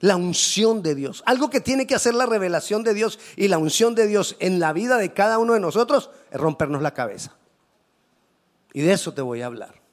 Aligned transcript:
La 0.00 0.16
unción 0.16 0.82
de 0.82 0.94
Dios. 0.94 1.22
Algo 1.26 1.50
que 1.50 1.60
tiene 1.60 1.86
que 1.86 1.94
hacer 1.94 2.14
la 2.14 2.26
revelación 2.26 2.82
de 2.82 2.94
Dios 2.94 3.18
y 3.36 3.48
la 3.48 3.58
unción 3.58 3.94
de 3.94 4.06
Dios 4.06 4.36
en 4.40 4.60
la 4.60 4.72
vida 4.72 4.98
de 4.98 5.12
cada 5.12 5.38
uno 5.38 5.54
de 5.54 5.60
nosotros 5.60 6.10
es 6.30 6.40
rompernos 6.40 6.82
la 6.82 6.94
cabeza. 6.94 7.36
Y 8.72 8.82
de 8.82 8.92
eso 8.92 9.14
te 9.14 9.22
voy 9.22 9.42
a 9.42 9.46
hablar. 9.46 9.84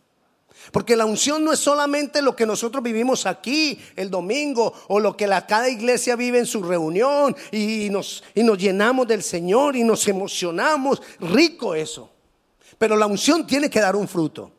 Porque 0.72 0.96
la 0.96 1.06
unción 1.06 1.44
no 1.44 1.52
es 1.52 1.60
solamente 1.60 2.22
lo 2.22 2.36
que 2.36 2.46
nosotros 2.46 2.84
vivimos 2.84 3.26
aquí 3.26 3.80
el 3.96 4.10
domingo 4.10 4.74
o 4.88 5.00
lo 5.00 5.18
que 5.18 5.28
la, 5.28 5.48
cada 5.48 5.70
iglesia 5.70 6.16
vive 6.16 6.40
en 6.40 6.46
su 6.46 6.62
reunión 6.62 7.36
y 7.52 7.90
nos, 7.90 8.24
y 8.36 8.44
nos 8.44 8.58
llenamos 8.58 9.08
del 9.08 9.24
Señor 9.24 9.76
y 9.76 9.84
nos 9.84 10.08
emocionamos. 10.08 11.02
Rico 11.20 11.74
eso. 11.74 12.12
Pero 12.78 12.96
la 12.96 13.08
unción 13.08 13.46
tiene 13.48 13.70
que 13.70 13.80
dar 13.80 13.96
un 13.96 14.08
fruto. 14.08 14.52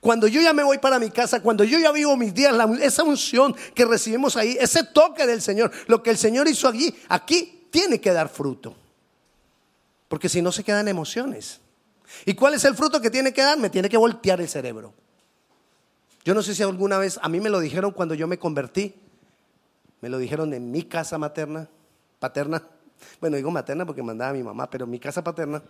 Cuando 0.00 0.28
yo 0.28 0.40
ya 0.40 0.52
me 0.52 0.62
voy 0.62 0.78
para 0.78 0.98
mi 0.98 1.10
casa, 1.10 1.40
cuando 1.40 1.64
yo 1.64 1.78
ya 1.78 1.92
vivo 1.92 2.16
mis 2.16 2.34
días, 2.34 2.54
esa 2.80 3.02
unción 3.02 3.54
que 3.74 3.84
recibimos 3.84 4.36
ahí, 4.36 4.56
ese 4.60 4.84
toque 4.84 5.26
del 5.26 5.42
Señor, 5.42 5.70
lo 5.86 6.02
que 6.02 6.10
el 6.10 6.18
Señor 6.18 6.48
hizo 6.48 6.68
allí, 6.68 6.94
aquí 7.08 7.66
tiene 7.70 8.00
que 8.00 8.12
dar 8.12 8.28
fruto. 8.28 8.76
Porque 10.08 10.28
si 10.28 10.42
no 10.42 10.52
se 10.52 10.64
quedan 10.64 10.88
emociones. 10.88 11.60
¿Y 12.24 12.34
cuál 12.34 12.54
es 12.54 12.64
el 12.64 12.74
fruto 12.74 13.00
que 13.00 13.10
tiene 13.10 13.32
que 13.32 13.42
dar? 13.42 13.58
Me 13.58 13.70
tiene 13.70 13.88
que 13.88 13.96
voltear 13.96 14.40
el 14.40 14.48
cerebro. 14.48 14.94
Yo 16.24 16.34
no 16.34 16.42
sé 16.42 16.54
si 16.54 16.62
alguna 16.62 16.98
vez, 16.98 17.18
a 17.22 17.28
mí 17.28 17.40
me 17.40 17.50
lo 17.50 17.60
dijeron 17.60 17.92
cuando 17.92 18.14
yo 18.14 18.26
me 18.26 18.38
convertí, 18.38 18.94
me 20.00 20.08
lo 20.08 20.18
dijeron 20.18 20.52
en 20.54 20.70
mi 20.70 20.82
casa 20.82 21.18
materna, 21.18 21.68
paterna, 22.18 22.62
bueno, 23.20 23.36
digo 23.36 23.50
materna 23.50 23.86
porque 23.86 24.02
mandaba 24.02 24.30
a 24.30 24.34
mi 24.34 24.42
mamá, 24.42 24.68
pero 24.68 24.84
en 24.84 24.90
mi 24.90 24.98
casa 24.98 25.22
paterna, 25.24 25.62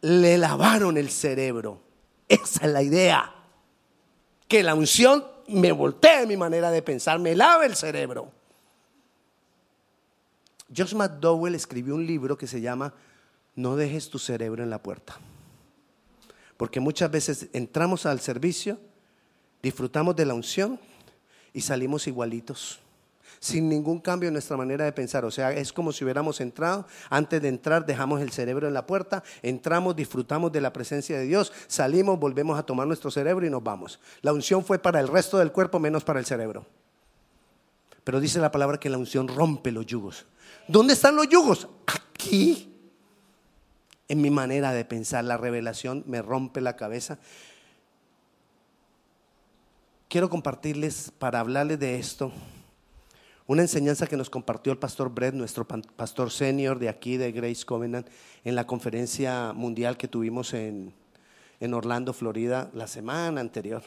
le 0.00 0.38
lavaron 0.38 0.96
el 0.96 1.10
cerebro. 1.10 1.80
Esa 2.28 2.66
es 2.66 2.72
la 2.72 2.82
idea. 2.82 3.34
Que 4.46 4.62
la 4.62 4.74
unción 4.74 5.24
me 5.48 5.72
voltee 5.72 6.26
mi 6.26 6.36
manera 6.36 6.70
de 6.70 6.82
pensar, 6.82 7.18
me 7.18 7.34
lave 7.34 7.66
el 7.66 7.76
cerebro. 7.76 8.30
Josh 10.74 10.94
McDowell 10.94 11.54
escribió 11.54 11.94
un 11.94 12.06
libro 12.06 12.36
que 12.36 12.46
se 12.46 12.60
llama 12.60 12.94
No 13.54 13.76
dejes 13.76 14.10
tu 14.10 14.18
cerebro 14.18 14.62
en 14.62 14.70
la 14.70 14.82
puerta. 14.82 15.18
Porque 16.56 16.80
muchas 16.80 17.10
veces 17.10 17.48
entramos 17.52 18.04
al 18.04 18.20
servicio, 18.20 18.78
disfrutamos 19.62 20.16
de 20.16 20.26
la 20.26 20.34
unción 20.34 20.78
y 21.52 21.60
salimos 21.62 22.06
igualitos 22.06 22.80
sin 23.40 23.68
ningún 23.68 24.00
cambio 24.00 24.28
en 24.28 24.34
nuestra 24.34 24.56
manera 24.56 24.84
de 24.84 24.92
pensar. 24.92 25.24
O 25.24 25.30
sea, 25.30 25.52
es 25.52 25.72
como 25.72 25.92
si 25.92 26.04
hubiéramos 26.04 26.40
entrado, 26.40 26.86
antes 27.10 27.40
de 27.40 27.48
entrar 27.48 27.86
dejamos 27.86 28.20
el 28.20 28.30
cerebro 28.30 28.66
en 28.66 28.74
la 28.74 28.86
puerta, 28.86 29.22
entramos, 29.42 29.96
disfrutamos 29.96 30.52
de 30.52 30.60
la 30.60 30.72
presencia 30.72 31.18
de 31.18 31.24
Dios, 31.24 31.52
salimos, 31.66 32.18
volvemos 32.18 32.58
a 32.58 32.64
tomar 32.64 32.86
nuestro 32.86 33.10
cerebro 33.10 33.46
y 33.46 33.50
nos 33.50 33.62
vamos. 33.62 34.00
La 34.22 34.32
unción 34.32 34.64
fue 34.64 34.78
para 34.78 35.00
el 35.00 35.08
resto 35.08 35.38
del 35.38 35.52
cuerpo 35.52 35.78
menos 35.78 36.04
para 36.04 36.18
el 36.18 36.26
cerebro. 36.26 36.66
Pero 38.04 38.20
dice 38.20 38.38
la 38.38 38.50
palabra 38.50 38.80
que 38.80 38.88
la 38.88 38.98
unción 38.98 39.28
rompe 39.28 39.70
los 39.70 39.84
yugos. 39.84 40.26
¿Dónde 40.66 40.94
están 40.94 41.16
los 41.16 41.28
yugos? 41.28 41.68
Aquí. 41.86 42.74
En 44.08 44.22
mi 44.22 44.30
manera 44.30 44.72
de 44.72 44.86
pensar, 44.86 45.24
la 45.24 45.36
revelación 45.36 46.02
me 46.06 46.22
rompe 46.22 46.62
la 46.62 46.76
cabeza. 46.76 47.18
Quiero 50.08 50.30
compartirles 50.30 51.12
para 51.18 51.40
hablarles 51.40 51.78
de 51.78 51.98
esto 51.98 52.32
una 53.48 53.62
enseñanza 53.62 54.06
que 54.06 54.18
nos 54.18 54.28
compartió 54.28 54.70
el 54.70 54.78
pastor 54.78 55.08
Brett, 55.08 55.34
nuestro 55.34 55.66
pastor 55.66 56.30
senior 56.30 56.78
de 56.78 56.90
aquí, 56.90 57.16
de 57.16 57.32
Grace 57.32 57.64
Covenant, 57.64 58.06
en 58.44 58.54
la 58.54 58.66
conferencia 58.66 59.54
mundial 59.54 59.96
que 59.96 60.06
tuvimos 60.06 60.52
en, 60.52 60.92
en 61.58 61.72
Orlando, 61.72 62.12
Florida, 62.12 62.70
la 62.74 62.86
semana 62.86 63.40
anterior. 63.40 63.82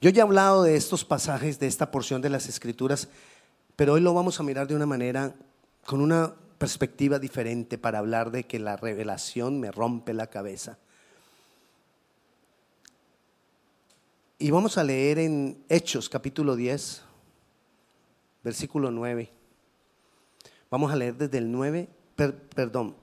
Yo 0.00 0.10
ya 0.10 0.20
he 0.20 0.22
hablado 0.22 0.62
de 0.62 0.76
estos 0.76 1.04
pasajes, 1.04 1.58
de 1.58 1.66
esta 1.66 1.90
porción 1.90 2.22
de 2.22 2.30
las 2.30 2.48
escrituras, 2.48 3.08
pero 3.74 3.94
hoy 3.94 4.00
lo 4.00 4.14
vamos 4.14 4.38
a 4.38 4.44
mirar 4.44 4.68
de 4.68 4.76
una 4.76 4.86
manera, 4.86 5.34
con 5.84 6.00
una 6.00 6.32
perspectiva 6.58 7.18
diferente 7.18 7.76
para 7.76 7.98
hablar 7.98 8.30
de 8.30 8.44
que 8.44 8.60
la 8.60 8.76
revelación 8.76 9.58
me 9.58 9.72
rompe 9.72 10.14
la 10.14 10.28
cabeza. 10.28 10.78
Y 14.38 14.52
vamos 14.52 14.78
a 14.78 14.84
leer 14.84 15.18
en 15.18 15.58
Hechos 15.68 16.08
capítulo 16.08 16.54
10, 16.54 17.02
versículo 18.46 18.92
9. 18.92 19.28
Vamos 20.70 20.92
a 20.92 20.94
leer 20.94 21.16
desde 21.16 21.38
el 21.38 21.50
9, 21.50 21.88
perdón, 22.54 22.94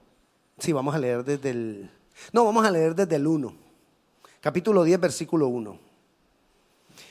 sí, 0.58 0.72
vamos 0.72 0.94
a 0.94 0.98
leer 0.98 1.22
desde 1.22 1.50
el, 1.50 1.90
no, 2.32 2.46
vamos 2.46 2.64
a 2.64 2.70
leer 2.70 2.94
desde 2.94 3.16
el 3.16 3.26
1, 3.26 3.54
capítulo 4.40 4.84
10, 4.84 4.98
versículo 4.98 5.48
1. 5.48 5.78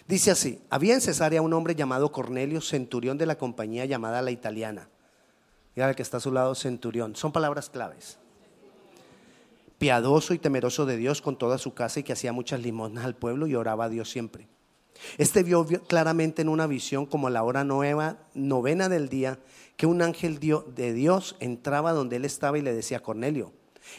Dice 0.07 0.31
así, 0.31 0.59
había 0.71 0.95
en 0.95 1.01
Cesarea 1.01 1.43
un 1.43 1.53
hombre 1.53 1.75
llamado 1.75 2.11
Cornelio, 2.11 2.59
centurión 2.59 3.19
de 3.19 3.27
la 3.27 3.37
compañía 3.37 3.85
llamada 3.85 4.23
La 4.23 4.31
Italiana. 4.31 4.89
Mira 5.75 5.93
que 5.93 6.01
está 6.01 6.17
a 6.17 6.19
su 6.19 6.31
lado, 6.31 6.55
centurión. 6.55 7.15
Son 7.15 7.31
palabras 7.31 7.69
claves. 7.69 8.17
Piadoso 9.77 10.33
y 10.33 10.39
temeroso 10.39 10.87
de 10.87 10.97
Dios 10.97 11.21
con 11.21 11.37
toda 11.37 11.59
su 11.59 11.75
casa 11.75 11.99
y 11.99 12.03
que 12.03 12.13
hacía 12.13 12.33
muchas 12.33 12.61
limosnas 12.61 13.05
al 13.05 13.15
pueblo 13.15 13.45
y 13.45 13.53
oraba 13.53 13.85
a 13.85 13.89
Dios 13.89 14.09
siempre. 14.09 14.47
Este 15.17 15.43
vio 15.43 15.65
claramente 15.65 16.41
en 16.41 16.49
una 16.49 16.67
visión 16.67 17.05
como 17.05 17.27
a 17.27 17.31
la 17.31 17.43
hora 17.43 17.63
nueva, 17.63 18.17
novena 18.33 18.89
del 18.89 19.09
día, 19.09 19.39
que 19.77 19.85
un 19.85 20.01
ángel 20.01 20.39
de 20.39 20.93
Dios 20.93 21.35
entraba 21.39 21.93
donde 21.93 22.17
él 22.17 22.25
estaba 22.25 22.57
y 22.57 22.61
le 22.61 22.73
decía, 22.73 23.01
Cornelio. 23.01 23.51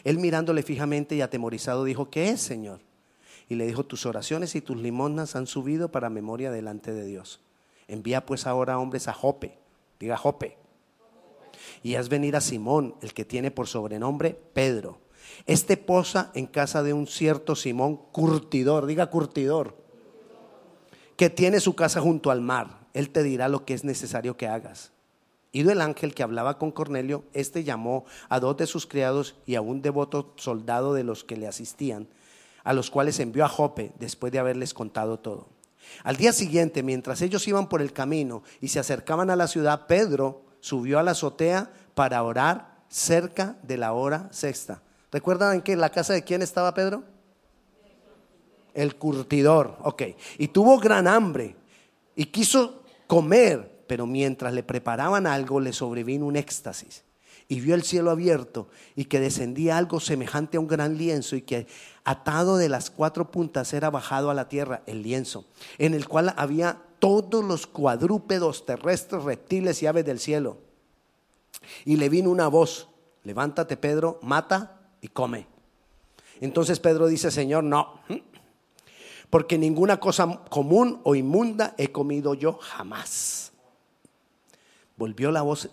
Él 0.03 0.19
mirándole 0.19 0.62
fijamente 0.62 1.15
y 1.15 1.21
atemorizado 1.21 1.84
dijo, 1.84 2.10
¿qué 2.10 2.31
es, 2.31 2.41
Señor? 2.41 2.81
Y 3.49 3.56
le 3.56 3.66
dijo, 3.66 3.84
tus 3.84 4.06
oraciones 4.06 4.55
y 4.55 4.60
tus 4.60 4.78
limonas 4.78 5.37
han 5.37 5.47
subido 5.47 5.91
para 5.91 6.09
memoria 6.09 6.50
delante 6.50 6.93
de 6.93 7.05
Dios. 7.05 7.41
Envía 7.87 8.25
pues 8.25 8.47
ahora 8.47 8.78
hombres 8.78 9.09
a 9.09 9.12
Jope, 9.12 9.59
diga 10.00 10.16
Jope, 10.16 10.56
y 11.82 11.97
haz 11.97 12.09
venir 12.09 12.34
a 12.34 12.41
Simón, 12.41 12.94
el 13.03 13.12
que 13.12 13.26
tiene 13.26 13.50
por 13.50 13.66
sobrenombre 13.66 14.38
Pedro. 14.55 14.99
Este 15.47 15.76
posa 15.76 16.31
en 16.34 16.47
casa 16.47 16.82
de 16.82 16.94
un 16.94 17.06
cierto 17.06 17.56
Simón 17.56 17.97
curtidor, 17.97 18.87
diga 18.87 19.11
curtidor 19.11 19.84
que 21.16 21.30
tiene 21.30 21.60
su 21.60 21.75
casa 21.75 22.00
junto 22.00 22.30
al 22.30 22.41
mar. 22.41 22.86
Él 22.92 23.10
te 23.10 23.22
dirá 23.22 23.48
lo 23.48 23.64
que 23.64 23.75
es 23.75 23.84
necesario 23.84 24.36
que 24.36 24.48
hagas. 24.48 24.92
Ido 25.52 25.70
el 25.70 25.80
ángel 25.80 26.14
que 26.14 26.25
hablaba 26.25 26.58
con 26.58 26.72
Cornelio, 26.72 27.25
este 27.32 27.62
llamó 27.62 28.04
a 28.28 28.41
dos 28.41 28.56
de 28.56 28.66
sus 28.66 28.86
criados 28.86 29.36
y 29.47 29.54
a 29.54 29.60
un 29.60 29.82
devoto 29.82 30.32
soldado 30.36 30.94
de 30.94 31.04
los 31.04 31.22
que 31.22 31.36
le 31.36 31.47
asistían, 31.47 32.08
a 32.64 32.72
los 32.72 32.91
cuales 32.91 33.20
envió 33.20 33.44
a 33.44 33.48
Jope 33.48 33.92
después 34.00 34.32
de 34.32 34.41
haberles 34.41 34.75
contado 34.75 35.20
todo. 35.20 35.47
Al 36.02 36.16
día 36.16 36.32
siguiente, 36.32 36.82
mientras 36.82 37.22
ellos 37.22 37.46
iban 37.46 37.69
por 37.69 37.82
el 37.82 37.92
camino 37.92 38.42
y 38.60 38.69
se 38.69 38.81
acercaban 38.81 39.31
a 39.31 39.36
la 39.36 39.46
ciudad, 39.46 39.86
Pedro 39.86 40.42
subió 40.60 40.98
a 40.98 41.02
la 41.02 41.12
azotea 41.12 41.70
para 41.94 42.22
orar 42.22 42.78
cerca 42.88 43.56
de 43.62 43.76
la 43.76 43.92
hora 43.92 44.28
sexta. 44.32 44.82
¿Recuerdan 45.12 45.62
que 45.62 45.72
en 45.72 45.81
la 45.81 45.91
casa 45.91 46.14
de 46.14 46.25
quién 46.25 46.42
estaba 46.42 46.75
Pedro? 46.75 47.04
El 48.75 48.97
curtidor, 48.97 49.79
ok. 49.83 50.03
Y 50.39 50.49
tuvo 50.49 50.79
gran 50.79 51.07
hambre 51.07 51.57
y 52.15 52.27
quiso 52.27 52.83
comer, 53.07 53.85
pero 53.87 54.07
mientras 54.07 54.53
le 54.53 54.62
preparaban 54.62 55.27
algo 55.27 55.61
le 55.61 55.73
sobrevino 55.73 56.27
un 56.27 56.37
éxtasis. 56.37 57.05
Y 57.47 57.61
vio 57.61 57.75
el 57.75 57.83
cielo 57.83 58.11
abierto 58.11 58.69
y 58.97 59.05
que 59.05 59.21
descendía 59.21 59.77
algo 59.77 60.01
semejante 60.01 60.57
a 60.57 60.61
un 60.61 60.67
gran 60.67 60.97
lienzo 60.97 61.37
y 61.37 61.43
que 61.43 61.67
atado 62.03 62.57
de 62.57 62.69
las 62.69 62.91
cuatro 62.91 63.31
puntas 63.31 63.73
era 63.75 63.91
bajado 63.91 64.31
a 64.31 64.35
la 64.35 64.49
tierra 64.49 64.83
el 64.87 65.03
lienzo, 65.03 65.45
en 65.79 65.95
el 65.95 66.09
cual 66.09 66.33
había 66.37 66.79
todos 66.99 67.45
los 67.45 67.67
cuadrúpedos 67.67 68.65
terrestres, 68.65 69.25
reptiles 69.25 69.83
y 69.83 69.87
aves 69.87 70.06
del 70.06 70.21
cielo. 70.21 70.59
Y 71.85 71.97
le 71.97 72.09
vino 72.09 72.31
una 72.31 72.49
voz, 72.49 72.89
levántate 73.25 73.77
Pedro, 73.77 74.19
mata 74.23 74.81
y 75.03 75.09
come. 75.09 75.47
Entonces 76.41 76.81
Pedro 76.81 77.06
dice, 77.06 77.31
Señor, 77.31 77.62
no, 77.62 78.01
porque 79.34 79.59
ninguna 79.59 79.99
cosa 79.99 80.45
común 80.49 81.00
o 81.03 81.17
inmunda 81.17 81.75
he 81.77 81.91
comido 81.91 82.34
yo 82.34 82.53
jamás. 82.53 83.50
Volvió 84.97 85.32
la 85.32 85.43
voz 85.43 85.70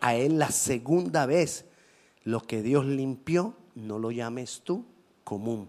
a 0.00 0.14
él 0.14 0.38
la 0.38 0.52
segunda 0.52 1.26
vez. 1.26 1.64
Lo 2.22 2.38
que 2.42 2.62
Dios 2.62 2.86
limpió, 2.86 3.56
no 3.74 3.98
lo 3.98 4.12
llames 4.12 4.60
tú 4.62 4.84
común. 5.24 5.68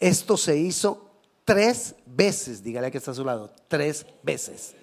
Esto 0.00 0.38
se 0.38 0.56
hizo 0.56 1.10
tres 1.44 1.94
veces, 2.06 2.62
dígale 2.62 2.90
que 2.90 2.96
está 2.96 3.10
a 3.10 3.14
su 3.14 3.26
lado, 3.26 3.52
tres 3.68 4.06
veces 4.22 4.74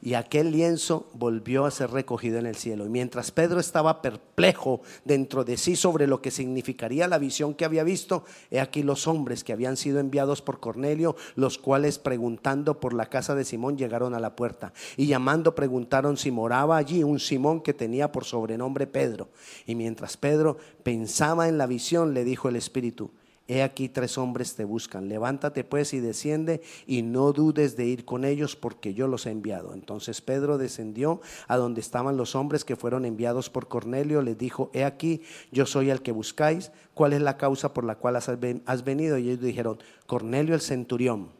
y 0.00 0.14
aquel 0.14 0.52
lienzo 0.52 1.08
volvió 1.14 1.64
a 1.64 1.70
ser 1.70 1.90
recogido 1.90 2.38
en 2.38 2.46
el 2.46 2.56
cielo. 2.56 2.86
Y 2.86 2.88
mientras 2.88 3.30
Pedro 3.30 3.60
estaba 3.60 4.00
perplejo 4.02 4.80
dentro 5.04 5.44
de 5.44 5.56
sí 5.56 5.76
sobre 5.76 6.06
lo 6.06 6.22
que 6.22 6.30
significaría 6.30 7.08
la 7.08 7.18
visión 7.18 7.54
que 7.54 7.64
había 7.64 7.84
visto, 7.84 8.24
he 8.50 8.60
aquí 8.60 8.82
los 8.82 9.06
hombres 9.06 9.44
que 9.44 9.52
habían 9.52 9.76
sido 9.76 9.98
enviados 10.00 10.42
por 10.42 10.60
Cornelio, 10.60 11.16
los 11.34 11.58
cuales 11.58 11.98
preguntando 11.98 12.80
por 12.80 12.94
la 12.94 13.06
casa 13.06 13.34
de 13.34 13.44
Simón 13.44 13.76
llegaron 13.76 14.14
a 14.14 14.20
la 14.20 14.36
puerta 14.36 14.72
y 14.96 15.06
llamando 15.06 15.54
preguntaron 15.54 16.16
si 16.16 16.30
moraba 16.30 16.76
allí 16.76 17.02
un 17.02 17.18
Simón 17.18 17.60
que 17.60 17.74
tenía 17.74 18.12
por 18.12 18.24
sobrenombre 18.24 18.86
Pedro. 18.86 19.28
Y 19.66 19.74
mientras 19.74 20.16
Pedro 20.16 20.58
pensaba 20.82 21.48
en 21.48 21.58
la 21.58 21.66
visión, 21.66 22.14
le 22.14 22.24
dijo 22.24 22.48
el 22.48 22.56
Espíritu, 22.56 23.10
He 23.50 23.62
aquí 23.62 23.88
tres 23.88 24.18
hombres 24.18 24.54
te 24.56 24.64
buscan. 24.64 25.08
Levántate 25.08 25.64
pues 25.64 25.94
y 25.94 26.00
desciende 26.00 26.60
y 26.86 27.00
no 27.00 27.32
dudes 27.32 27.76
de 27.76 27.86
ir 27.86 28.04
con 28.04 28.26
ellos 28.26 28.56
porque 28.56 28.92
yo 28.92 29.08
los 29.08 29.24
he 29.24 29.30
enviado. 29.30 29.72
Entonces 29.72 30.20
Pedro 30.20 30.58
descendió 30.58 31.22
a 31.46 31.56
donde 31.56 31.80
estaban 31.80 32.18
los 32.18 32.34
hombres 32.34 32.66
que 32.66 32.76
fueron 32.76 33.06
enviados 33.06 33.48
por 33.48 33.66
Cornelio. 33.66 34.20
Les 34.20 34.36
dijo, 34.36 34.70
he 34.74 34.84
aquí, 34.84 35.22
yo 35.50 35.64
soy 35.64 35.88
el 35.88 36.02
que 36.02 36.12
buscáis. 36.12 36.72
¿Cuál 36.92 37.14
es 37.14 37.22
la 37.22 37.38
causa 37.38 37.72
por 37.72 37.84
la 37.84 37.94
cual 37.94 38.16
has 38.16 38.84
venido? 38.84 39.16
Y 39.16 39.30
ellos 39.30 39.40
dijeron, 39.40 39.78
Cornelio 40.06 40.54
el 40.54 40.60
centurión. 40.60 41.30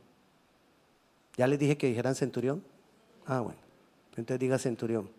¿Ya 1.36 1.46
les 1.46 1.58
dije 1.58 1.76
que 1.76 1.88
dijeran 1.88 2.14
centurión? 2.14 2.64
Ah, 3.26 3.40
bueno. 3.40 3.58
Entonces 4.16 4.40
diga 4.40 4.58
centurión 4.58 5.10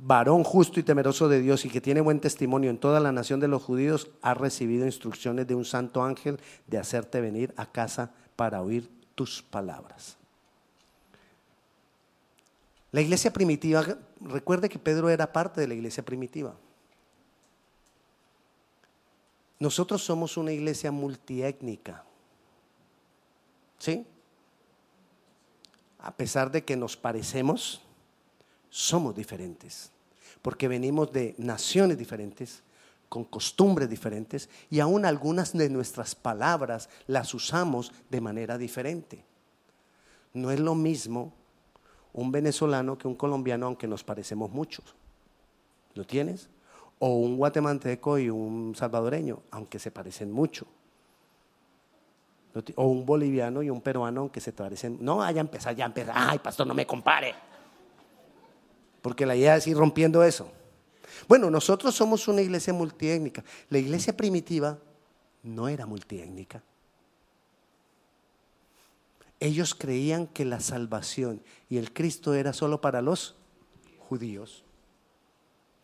varón 0.00 0.44
justo 0.44 0.80
y 0.80 0.82
temeroso 0.82 1.28
de 1.28 1.40
Dios 1.40 1.64
y 1.64 1.70
que 1.70 1.80
tiene 1.80 2.00
buen 2.00 2.20
testimonio 2.20 2.70
en 2.70 2.78
toda 2.78 3.00
la 3.00 3.12
nación 3.12 3.40
de 3.40 3.48
los 3.48 3.62
judíos, 3.62 4.10
ha 4.22 4.34
recibido 4.34 4.86
instrucciones 4.86 5.46
de 5.46 5.54
un 5.54 5.64
santo 5.64 6.02
ángel 6.02 6.40
de 6.66 6.78
hacerte 6.78 7.20
venir 7.20 7.54
a 7.56 7.66
casa 7.66 8.12
para 8.36 8.62
oír 8.62 8.90
tus 9.14 9.42
palabras. 9.42 10.16
La 12.92 13.00
iglesia 13.00 13.32
primitiva, 13.32 13.84
recuerde 14.20 14.68
que 14.68 14.78
Pedro 14.78 15.08
era 15.08 15.32
parte 15.32 15.60
de 15.60 15.68
la 15.68 15.74
iglesia 15.74 16.04
primitiva. 16.04 16.54
Nosotros 19.58 20.02
somos 20.04 20.36
una 20.36 20.52
iglesia 20.52 20.92
multiétnica. 20.92 22.04
¿Sí? 23.78 24.06
A 25.98 26.14
pesar 26.14 26.50
de 26.50 26.64
que 26.64 26.76
nos 26.76 26.96
parecemos, 26.96 27.80
somos 28.74 29.14
diferentes, 29.14 29.92
porque 30.42 30.66
venimos 30.66 31.12
de 31.12 31.36
naciones 31.38 31.96
diferentes, 31.96 32.64
con 33.08 33.22
costumbres 33.22 33.88
diferentes, 33.88 34.48
y 34.68 34.80
aún 34.80 35.04
algunas 35.04 35.52
de 35.52 35.70
nuestras 35.70 36.16
palabras 36.16 36.88
las 37.06 37.32
usamos 37.34 37.92
de 38.10 38.20
manera 38.20 38.58
diferente. 38.58 39.24
No 40.32 40.50
es 40.50 40.58
lo 40.58 40.74
mismo 40.74 41.32
un 42.14 42.32
venezolano 42.32 42.98
que 42.98 43.06
un 43.06 43.14
colombiano, 43.14 43.66
aunque 43.66 43.86
nos 43.86 44.02
parecemos 44.02 44.50
muchos. 44.50 44.96
¿Lo 45.94 46.04
tienes? 46.04 46.48
O 46.98 47.10
un 47.10 47.36
guatemalteco 47.36 48.18
y 48.18 48.28
un 48.28 48.74
salvadoreño, 48.74 49.38
aunque 49.52 49.78
se 49.78 49.92
parecen 49.92 50.32
mucho. 50.32 50.66
O 52.74 52.88
un 52.88 53.06
boliviano 53.06 53.62
y 53.62 53.70
un 53.70 53.80
peruano, 53.80 54.22
aunque 54.22 54.40
se 54.40 54.52
parecen. 54.52 54.98
No, 55.00 55.30
ya 55.30 55.40
empezar, 55.40 55.76
ya 55.76 55.84
empezar. 55.84 56.14
Ay, 56.16 56.40
pastor, 56.40 56.66
no 56.66 56.74
me 56.74 56.84
compare 56.84 57.53
porque 59.04 59.26
la 59.26 59.36
idea 59.36 59.54
es 59.54 59.66
ir 59.66 59.76
rompiendo 59.76 60.24
eso. 60.24 60.50
Bueno, 61.28 61.50
nosotros 61.50 61.94
somos 61.94 62.26
una 62.26 62.40
iglesia 62.40 62.72
multiétnica. 62.72 63.44
La 63.68 63.76
iglesia 63.76 64.16
primitiva 64.16 64.78
no 65.42 65.68
era 65.68 65.84
multiétnica. 65.84 66.62
Ellos 69.38 69.74
creían 69.74 70.26
que 70.26 70.46
la 70.46 70.58
salvación 70.58 71.42
y 71.68 71.76
el 71.76 71.92
Cristo 71.92 72.32
era 72.32 72.54
solo 72.54 72.80
para 72.80 73.02
los 73.02 73.36
judíos. 74.08 74.64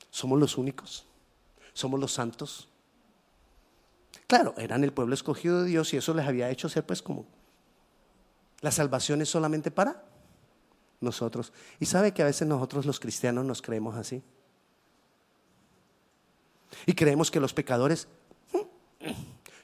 Somos 0.08 0.40
los 0.40 0.56
únicos. 0.56 1.04
Somos 1.74 2.00
los 2.00 2.14
santos. 2.14 2.70
Claro, 4.28 4.54
eran 4.56 4.82
el 4.82 4.94
pueblo 4.94 5.12
escogido 5.12 5.60
de 5.60 5.68
Dios 5.68 5.92
y 5.92 5.98
eso 5.98 6.14
les 6.14 6.26
había 6.26 6.48
hecho 6.48 6.70
ser 6.70 6.86
pues 6.86 7.02
como 7.02 7.26
la 8.62 8.70
salvación 8.70 9.20
es 9.20 9.28
solamente 9.28 9.70
para 9.70 10.09
nosotros. 11.00 11.52
Y 11.78 11.86
sabe 11.86 12.12
que 12.12 12.22
a 12.22 12.26
veces 12.26 12.46
nosotros 12.46 12.86
los 12.86 13.00
cristianos 13.00 13.44
nos 13.44 13.62
creemos 13.62 13.96
así. 13.96 14.22
Y 16.86 16.92
creemos 16.94 17.30
que 17.30 17.40
los 17.40 17.52
pecadores, 17.52 18.06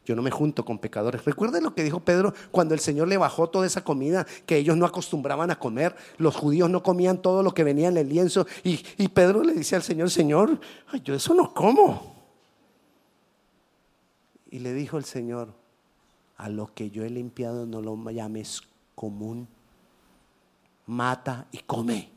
yo 0.05 0.17
no 0.17 0.23
me 0.23 0.31
junto 0.31 0.65
con 0.65 0.79
pecadores. 0.79 1.25
Recuerden 1.25 1.63
lo 1.63 1.75
que 1.75 1.85
dijo 1.85 2.01
Pedro 2.01 2.35
cuando 2.51 2.75
el 2.75 2.81
Señor 2.81 3.09
le 3.09 3.17
bajó 3.17 3.49
toda 3.49 3.67
esa 3.67 3.85
comida 3.85 4.27
que 4.45 4.57
ellos 4.57 4.77
no 4.77 4.87
acostumbraban 4.87 5.51
a 5.51 5.59
comer. 5.59 5.95
Los 6.19 6.37
judíos 6.37 6.71
no 6.71 6.83
comían 6.83 7.23
todo 7.23 7.43
lo 7.43 7.55
que 7.55 7.65
venía 7.65 7.89
en 7.89 7.97
el 7.97 8.09
lienzo. 8.09 8.47
Y, 8.65 9.09
Pedro 9.09 9.43
le 9.43 9.53
dice 9.53 9.77
al 9.77 9.83
Señor, 9.83 10.11
Señor, 10.11 10.61
yo 11.05 11.15
eso 11.15 11.35
no 11.35 11.55
como. 11.55 12.15
Y 14.51 14.61
le 14.61 14.73
dijo 14.73 14.99
el 14.99 15.05
Señor, 15.05 15.55
a 16.37 16.49
lo 16.49 16.73
que 16.75 16.91
yo 16.91 17.05
he 17.05 17.11
limpiado 17.11 17.67
no 17.67 17.81
lo 17.81 18.11
llames 18.11 18.63
común 18.95 19.49
mata 20.87 21.47
y 21.53 21.59
come. 21.59 22.11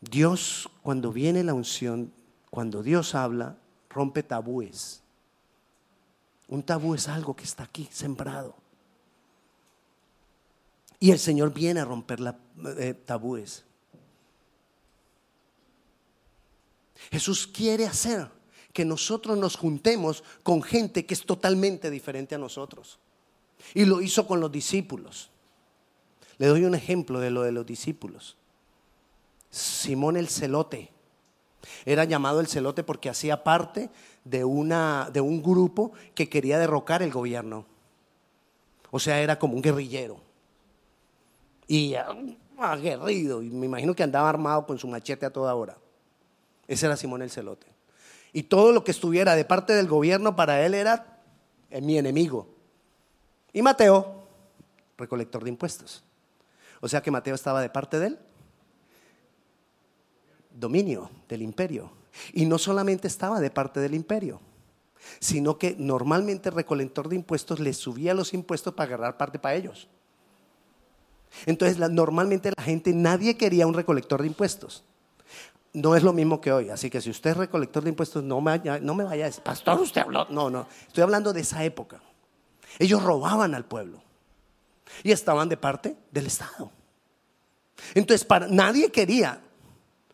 Dios, 0.00 0.68
cuando 0.82 1.12
viene 1.12 1.42
la 1.42 1.54
unción, 1.54 2.12
cuando 2.50 2.82
Dios 2.82 3.14
habla, 3.14 3.56
rompe 3.88 4.22
tabúes. 4.22 5.02
Un 6.48 6.62
tabú 6.62 6.94
es 6.94 7.08
algo 7.08 7.34
que 7.34 7.44
está 7.44 7.64
aquí 7.64 7.88
sembrado. 7.90 8.54
Y 11.00 11.10
el 11.10 11.18
Señor 11.18 11.52
viene 11.52 11.80
a 11.80 11.84
romper 11.84 12.20
la, 12.20 12.38
eh, 12.78 12.94
tabúes. 12.94 13.64
Jesús 17.10 17.46
quiere 17.46 17.86
hacer 17.86 18.28
que 18.72 18.84
nosotros 18.84 19.36
nos 19.36 19.56
juntemos 19.56 20.24
con 20.42 20.62
gente 20.62 21.06
que 21.06 21.14
es 21.14 21.24
totalmente 21.24 21.90
diferente 21.90 22.34
a 22.34 22.38
nosotros. 22.38 22.98
Y 23.74 23.84
lo 23.84 24.00
hizo 24.00 24.26
con 24.26 24.40
los 24.40 24.52
discípulos. 24.52 25.30
Le 26.38 26.46
doy 26.46 26.64
un 26.64 26.74
ejemplo 26.74 27.20
de 27.20 27.30
lo 27.30 27.42
de 27.42 27.52
los 27.52 27.64
discípulos. 27.64 28.36
Simón 29.50 30.16
el 30.16 30.28
celote. 30.28 30.90
Era 31.84 32.04
llamado 32.04 32.40
el 32.40 32.46
celote 32.46 32.82
porque 32.82 33.08
hacía 33.08 33.44
parte 33.44 33.90
de, 34.24 34.44
una, 34.44 35.10
de 35.12 35.20
un 35.20 35.42
grupo 35.42 35.92
que 36.14 36.28
quería 36.28 36.58
derrocar 36.58 37.02
el 37.02 37.10
gobierno. 37.10 37.64
O 38.90 38.98
sea, 38.98 39.20
era 39.20 39.38
como 39.38 39.54
un 39.54 39.62
guerrillero. 39.62 40.20
Y 41.66 41.94
aguerrido. 42.58 43.42
Y 43.42 43.50
me 43.50 43.66
imagino 43.66 43.94
que 43.94 44.02
andaba 44.02 44.28
armado 44.28 44.66
con 44.66 44.78
su 44.78 44.88
machete 44.88 45.26
a 45.26 45.32
toda 45.32 45.54
hora. 45.54 45.76
Ese 46.66 46.86
era 46.86 46.96
Simón 46.96 47.22
el 47.22 47.30
celote. 47.30 47.66
Y 48.32 48.44
todo 48.44 48.72
lo 48.72 48.82
que 48.84 48.90
estuviera 48.90 49.36
de 49.36 49.44
parte 49.44 49.72
del 49.72 49.86
gobierno 49.86 50.34
para 50.34 50.64
él 50.66 50.74
era 50.74 51.20
mi 51.70 51.98
enemigo. 51.98 52.53
Y 53.54 53.62
Mateo, 53.62 54.26
recolector 54.98 55.42
de 55.42 55.48
impuestos. 55.48 56.02
O 56.80 56.88
sea 56.88 57.00
que 57.00 57.10
Mateo 57.10 57.34
estaba 57.34 57.62
de 57.62 57.70
parte 57.70 57.98
del 57.98 58.18
dominio 60.50 61.10
del 61.28 61.40
imperio. 61.40 61.90
Y 62.32 62.44
no 62.44 62.58
solamente 62.58 63.08
estaba 63.08 63.40
de 63.40 63.50
parte 63.50 63.80
del 63.80 63.94
imperio, 63.94 64.40
sino 65.20 65.56
que 65.56 65.74
normalmente 65.78 66.48
el 66.48 66.54
recolector 66.54 67.08
de 67.08 67.16
impuestos 67.16 67.60
le 67.60 67.72
subía 67.72 68.12
los 68.12 68.34
impuestos 68.34 68.74
para 68.74 68.88
agarrar 68.88 69.16
parte 69.16 69.38
para 69.38 69.54
ellos. 69.54 69.88
Entonces, 71.46 71.78
normalmente 71.90 72.52
la 72.56 72.62
gente, 72.62 72.92
nadie 72.92 73.36
quería 73.36 73.66
un 73.66 73.74
recolector 73.74 74.20
de 74.20 74.28
impuestos. 74.28 74.84
No 75.72 75.96
es 75.96 76.04
lo 76.04 76.12
mismo 76.12 76.40
que 76.40 76.52
hoy. 76.52 76.70
Así 76.70 76.88
que 76.90 77.00
si 77.00 77.10
usted 77.10 77.30
es 77.30 77.36
recolector 77.36 77.82
de 77.82 77.90
impuestos, 77.90 78.22
no 78.22 78.40
me, 78.40 78.60
no 78.80 78.94
me 78.94 79.04
vaya 79.04 79.24
a 79.24 79.26
decir, 79.26 79.42
pastor, 79.42 79.80
usted 79.80 80.02
habló. 80.02 80.26
No, 80.30 80.50
no. 80.50 80.66
Estoy 80.86 81.02
hablando 81.02 81.32
de 81.32 81.40
esa 81.40 81.64
época. 81.64 82.00
Ellos 82.78 83.02
robaban 83.02 83.54
al 83.54 83.64
pueblo 83.64 84.02
y 85.02 85.12
estaban 85.12 85.48
de 85.48 85.56
parte 85.56 85.96
del 86.10 86.26
Estado. 86.26 86.70
Entonces, 87.94 88.24
para, 88.24 88.46
nadie 88.48 88.90
quería 88.90 89.40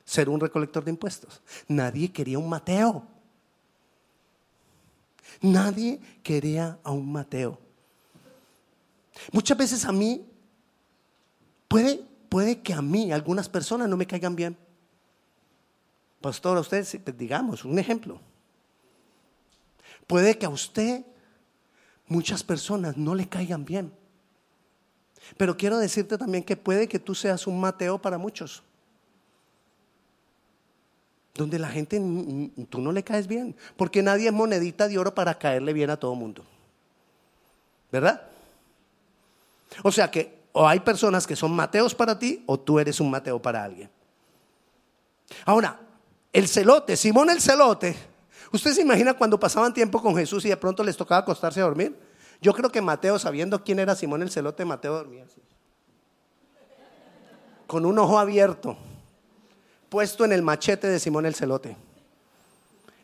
ser 0.04 0.28
un 0.28 0.40
recolector 0.40 0.84
de 0.84 0.90
impuestos. 0.90 1.40
Nadie 1.68 2.10
quería 2.10 2.38
un 2.38 2.48
Mateo. 2.48 3.06
Nadie 5.40 6.00
quería 6.22 6.78
a 6.82 6.90
un 6.90 7.12
Mateo. 7.12 7.58
Muchas 9.32 9.56
veces 9.56 9.84
a 9.84 9.92
mí, 9.92 10.26
puede, 11.68 12.04
puede 12.28 12.60
que 12.60 12.72
a 12.72 12.82
mí 12.82 13.12
algunas 13.12 13.48
personas 13.48 13.88
no 13.88 13.96
me 13.96 14.06
caigan 14.06 14.34
bien. 14.34 14.56
Pastor, 16.20 16.58
a 16.58 16.60
usted, 16.60 16.86
digamos, 17.14 17.64
un 17.64 17.78
ejemplo. 17.78 18.20
Puede 20.06 20.36
que 20.36 20.46
a 20.46 20.50
usted 20.50 21.04
muchas 22.10 22.42
personas 22.42 22.98
no 22.98 23.14
le 23.14 23.26
caigan 23.26 23.64
bien. 23.64 23.90
Pero 25.36 25.56
quiero 25.56 25.78
decirte 25.78 26.18
también 26.18 26.44
que 26.44 26.56
puede 26.56 26.88
que 26.88 26.98
tú 26.98 27.14
seas 27.14 27.46
un 27.46 27.58
Mateo 27.58 27.98
para 27.98 28.18
muchos. 28.18 28.62
Donde 31.34 31.58
la 31.58 31.68
gente, 31.68 31.98
tú 32.68 32.80
no 32.80 32.90
le 32.92 33.04
caes 33.04 33.26
bien. 33.26 33.56
Porque 33.76 34.02
nadie 34.02 34.26
es 34.26 34.34
monedita 34.34 34.88
de 34.88 34.98
oro 34.98 35.14
para 35.14 35.38
caerle 35.38 35.72
bien 35.72 35.88
a 35.88 35.96
todo 35.96 36.14
mundo. 36.14 36.44
¿Verdad? 37.92 38.22
O 39.84 39.92
sea 39.92 40.10
que 40.10 40.40
o 40.52 40.66
hay 40.66 40.80
personas 40.80 41.28
que 41.28 41.36
son 41.36 41.52
Mateos 41.52 41.94
para 41.94 42.18
ti 42.18 42.42
o 42.46 42.58
tú 42.58 42.80
eres 42.80 42.98
un 42.98 43.08
Mateo 43.08 43.40
para 43.40 43.62
alguien. 43.62 43.88
Ahora, 45.44 45.78
el 46.32 46.48
celote, 46.48 46.96
Simón 46.96 47.30
el 47.30 47.40
celote, 47.40 47.96
¿Usted 48.52 48.72
se 48.72 48.82
imagina 48.82 49.14
cuando 49.14 49.38
pasaban 49.38 49.72
tiempo 49.72 50.02
con 50.02 50.16
Jesús 50.16 50.44
y 50.44 50.48
de 50.48 50.56
pronto 50.56 50.82
les 50.82 50.96
tocaba 50.96 51.20
acostarse 51.20 51.60
a 51.60 51.64
dormir? 51.64 51.96
Yo 52.40 52.52
creo 52.52 52.70
que 52.70 52.80
Mateo, 52.80 53.18
sabiendo 53.18 53.62
quién 53.62 53.78
era 53.78 53.94
Simón 53.94 54.22
el 54.22 54.30
celote, 54.30 54.64
Mateo 54.64 54.94
dormía 54.94 55.24
así. 55.24 55.40
Con 57.66 57.86
un 57.86 57.98
ojo 57.98 58.18
abierto, 58.18 58.76
puesto 59.88 60.24
en 60.24 60.32
el 60.32 60.42
machete 60.42 60.88
de 60.88 60.98
Simón 60.98 61.26
el 61.26 61.34
celote. 61.34 61.76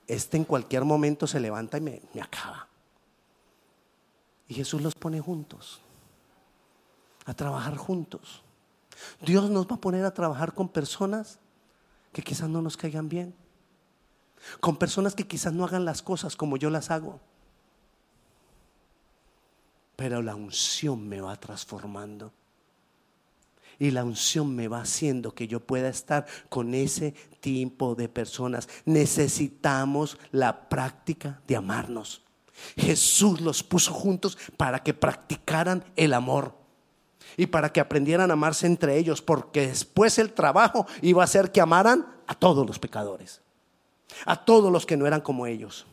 este 0.08 0.36
en 0.36 0.44
cualquier 0.44 0.84
momento 0.84 1.26
se 1.26 1.38
levanta 1.38 1.78
y 1.78 1.80
me, 1.80 2.02
me 2.14 2.22
acaba. 2.22 2.66
Y 4.48 4.54
Jesús 4.54 4.80
los 4.80 4.94
pone 4.94 5.20
juntos, 5.20 5.80
a 7.24 7.34
trabajar 7.34 7.76
juntos. 7.76 8.42
Dios 9.20 9.50
nos 9.50 9.66
va 9.66 9.76
a 9.76 9.80
poner 9.80 10.04
a 10.04 10.14
trabajar 10.14 10.54
con 10.54 10.68
personas 10.68 11.38
que 12.12 12.22
quizás 12.22 12.48
no 12.48 12.62
nos 12.62 12.76
caigan 12.76 13.08
bien, 13.08 13.34
con 14.60 14.76
personas 14.76 15.14
que 15.14 15.26
quizás 15.26 15.52
no 15.52 15.64
hagan 15.64 15.84
las 15.84 16.02
cosas 16.02 16.36
como 16.36 16.56
yo 16.56 16.70
las 16.70 16.90
hago. 16.90 17.20
Pero 19.96 20.22
la 20.22 20.34
unción 20.34 21.08
me 21.08 21.20
va 21.20 21.36
transformando. 21.36 22.32
Y 23.78 23.90
la 23.90 24.04
unción 24.04 24.54
me 24.54 24.68
va 24.68 24.80
haciendo 24.80 25.34
que 25.34 25.48
yo 25.48 25.60
pueda 25.60 25.88
estar 25.88 26.26
con 26.48 26.74
ese 26.74 27.14
tipo 27.40 27.94
de 27.94 28.08
personas. 28.08 28.68
Necesitamos 28.86 30.18
la 30.32 30.68
práctica 30.68 31.40
de 31.46 31.56
amarnos. 31.56 32.22
Jesús 32.76 33.40
los 33.40 33.62
puso 33.62 33.92
juntos 33.92 34.38
para 34.56 34.82
que 34.82 34.94
practicaran 34.94 35.84
el 35.94 36.14
amor 36.14 36.54
y 37.36 37.46
para 37.46 37.72
que 37.72 37.80
aprendieran 37.80 38.30
a 38.30 38.34
amarse 38.34 38.66
entre 38.66 38.96
ellos, 38.96 39.20
porque 39.20 39.68
después 39.68 40.18
el 40.18 40.32
trabajo 40.32 40.86
iba 41.02 41.22
a 41.22 41.26
ser 41.26 41.52
que 41.52 41.60
amaran 41.60 42.06
a 42.26 42.34
todos 42.34 42.66
los 42.66 42.78
pecadores, 42.78 43.42
a 44.24 44.44
todos 44.44 44.72
los 44.72 44.86
que 44.86 44.96
no 44.96 45.06
eran 45.06 45.20
como 45.20 45.46
ellos. 45.46 45.86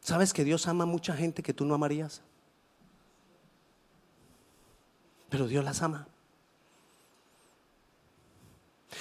¿Sabes 0.00 0.32
que 0.32 0.44
Dios 0.44 0.66
ama 0.66 0.84
a 0.84 0.86
mucha 0.86 1.14
gente 1.14 1.42
que 1.42 1.54
tú 1.54 1.64
no 1.64 1.74
amarías? 1.74 2.22
Pero 5.28 5.46
Dios 5.46 5.64
las 5.64 5.80
ama. 5.82 6.06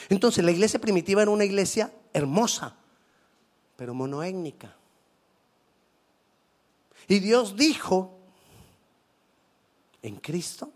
Entonces 0.09 0.43
la 0.43 0.51
iglesia 0.51 0.79
primitiva 0.79 1.21
era 1.21 1.31
una 1.31 1.45
iglesia 1.45 1.91
hermosa, 2.13 2.75
pero 3.75 3.93
monoétnica. 3.93 4.75
Y 7.07 7.19
Dios 7.19 7.55
dijo, 7.55 8.17
en 10.01 10.17
Cristo 10.17 10.71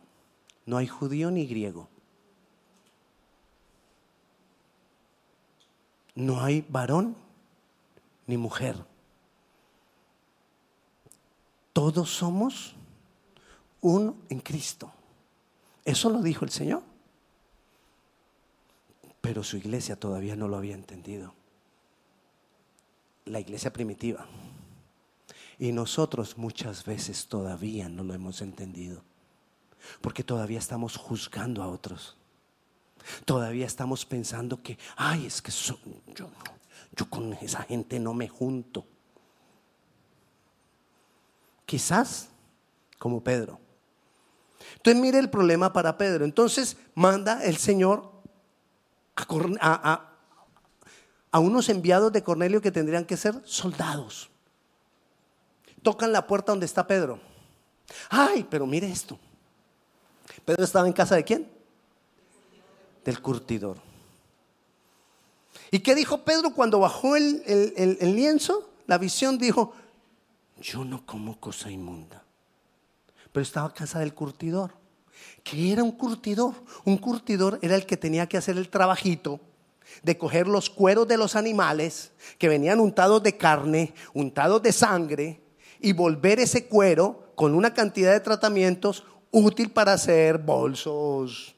no 0.65 0.77
hay 0.77 0.87
judío 0.87 1.31
ni 1.31 1.45
griego. 1.45 1.87
No 6.15 6.41
hay 6.41 6.65
varón 6.69 7.15
ni 8.25 8.37
mujer. 8.37 8.75
Todos 11.73 12.09
somos 12.09 12.73
uno 13.81 14.15
en 14.29 14.39
Cristo. 14.39 14.91
Eso 15.83 16.09
lo 16.09 16.21
dijo 16.21 16.45
el 16.45 16.51
Señor. 16.51 16.81
Pero 19.19 19.43
su 19.43 19.57
iglesia 19.57 19.95
todavía 19.95 20.35
no 20.35 20.47
lo 20.47 20.57
había 20.57 20.75
entendido. 20.75 21.33
La 23.25 23.39
iglesia 23.39 23.73
primitiva. 23.73 24.25
Y 25.59 25.71
nosotros 25.71 26.37
muchas 26.37 26.85
veces 26.85 27.27
todavía 27.27 27.89
no 27.89 28.03
lo 28.03 28.13
hemos 28.13 28.41
entendido. 28.41 29.03
Porque 30.01 30.23
todavía 30.23 30.59
estamos 30.59 30.95
juzgando 30.95 31.61
a 31.61 31.67
otros. 31.67 32.17
Todavía 33.25 33.65
estamos 33.65 34.05
pensando 34.05 34.61
que, 34.61 34.77
ay, 34.95 35.25
es 35.25 35.41
que 35.41 35.51
yo, 35.51 35.77
yo 36.95 37.09
con 37.09 37.33
esa 37.33 37.63
gente 37.63 37.99
no 37.99 38.13
me 38.13 38.27
junto. 38.27 38.85
Quizás 41.65 42.29
como 42.97 43.23
Pedro. 43.23 43.59
Entonces 44.77 45.01
mire 45.01 45.19
el 45.19 45.29
problema 45.29 45.73
para 45.73 45.97
Pedro. 45.97 46.25
Entonces 46.25 46.77
manda 46.93 47.43
el 47.43 47.57
Señor 47.57 48.11
a, 49.59 50.09
a, 51.31 51.39
unos 51.39 51.69
enviados 51.69 52.11
de 52.11 52.23
Cornelio 52.23 52.61
que 52.61 52.71
tendrían 52.71 53.05
que 53.05 53.17
ser 53.17 53.41
soldados. 53.45 54.29
Tocan 55.81 56.11
la 56.11 56.25
puerta 56.25 56.51
donde 56.51 56.65
está 56.65 56.87
Pedro. 56.87 57.19
Ay, 58.09 58.45
pero 58.49 58.65
mire 58.65 58.89
esto. 58.89 59.19
Pedro 60.43 60.63
estaba 60.63 60.87
en 60.87 60.93
casa 60.93 61.15
de 61.15 61.23
quién? 61.23 61.54
Del 63.05 63.21
curtidor. 63.21 63.77
¿Y 65.71 65.79
qué 65.79 65.95
dijo 65.95 66.25
Pedro 66.25 66.53
cuando 66.53 66.79
bajó 66.79 67.15
el, 67.15 67.41
el 67.45 68.15
lienzo? 68.15 68.69
La 68.87 68.97
visión 68.97 69.37
dijo, 69.37 69.73
yo 70.59 70.83
no 70.83 71.05
como 71.05 71.39
cosa 71.39 71.71
inmunda 71.71 72.25
pero 73.35 73.43
estaba 73.43 73.73
casa 73.73 73.99
del 73.99 74.13
curtidor. 74.13 74.71
¿Qué 75.43 75.73
era 75.73 75.83
un 75.83 75.91
curtidor? 75.91 76.53
Un 76.85 76.97
curtidor 76.97 77.59
era 77.61 77.75
el 77.75 77.85
que 77.85 77.97
tenía 77.97 78.27
que 78.27 78.37
hacer 78.37 78.55
el 78.55 78.69
trabajito 78.69 79.41
de 80.03 80.17
coger 80.17 80.47
los 80.47 80.69
cueros 80.69 81.05
de 81.05 81.17
los 81.17 81.35
animales 81.35 82.13
que 82.37 82.47
venían 82.47 82.79
untados 82.79 83.21
de 83.23 83.35
carne, 83.35 83.93
untados 84.13 84.63
de 84.63 84.71
sangre, 84.71 85.41
y 85.81 85.91
volver 85.91 86.39
ese 86.39 86.67
cuero 86.67 87.33
con 87.35 87.53
una 87.55 87.73
cantidad 87.73 88.13
de 88.13 88.21
tratamientos 88.21 89.03
útil 89.31 89.69
para 89.69 89.91
hacer 89.91 90.37
bolsos, 90.37 91.54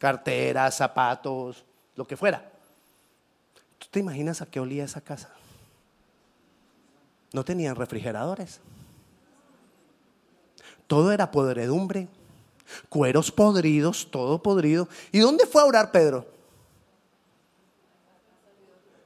carteras, 0.00 0.76
zapatos, 0.76 1.62
lo 1.94 2.06
que 2.06 2.16
fuera. 2.16 2.50
¿Tú 3.78 3.86
te 3.90 4.00
imaginas 4.00 4.40
a 4.40 4.46
qué 4.46 4.58
olía 4.58 4.82
esa 4.82 5.02
casa? 5.02 5.28
No 7.32 7.44
tenían 7.44 7.76
refrigeradores. 7.76 8.60
Todo 10.86 11.12
era 11.12 11.30
podredumbre, 11.30 12.08
cueros 12.88 13.30
podridos, 13.30 14.10
todo 14.10 14.42
podrido. 14.42 14.88
¿Y 15.12 15.20
dónde 15.20 15.46
fue 15.46 15.60
a 15.60 15.66
orar 15.66 15.92
Pedro? 15.92 16.26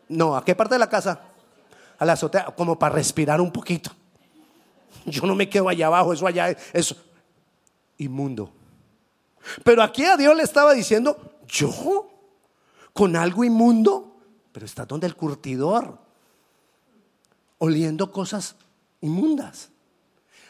No, 0.09 0.37
¿a 0.37 0.45
qué 0.45 0.55
parte 0.55 0.77
de 0.77 0.79
la 0.79 0.89
casa? 0.89 1.21
A 1.99 2.05
la 2.05 2.13
azotea, 2.13 2.47
como 2.57 2.79
para 2.79 2.95
respirar 2.95 3.41
un 3.41 3.51
poquito. 3.51 3.91
Yo 5.05 5.27
no 5.27 5.35
me 5.35 5.49
quedo 5.49 5.69
allá 5.69 5.89
abajo, 5.89 6.13
eso 6.13 6.27
allá, 6.27 6.57
eso. 6.73 6.97
Inmundo. 7.99 8.51
Pero 9.63 9.83
aquí 9.83 10.05
a 10.05 10.17
Dios 10.17 10.37
le 10.37 10.43
estaba 10.43 10.73
diciendo, 10.73 11.39
yo, 11.47 12.11
con 12.93 13.17
algo 13.17 13.45
inmundo, 13.45 14.17
pero 14.53 14.67
está 14.67 14.87
donde 14.87 15.07
el 15.07 15.17
curtidor, 15.17 15.99
oliendo 17.59 18.11
cosas 18.11 18.57
inmundas. 19.01 19.71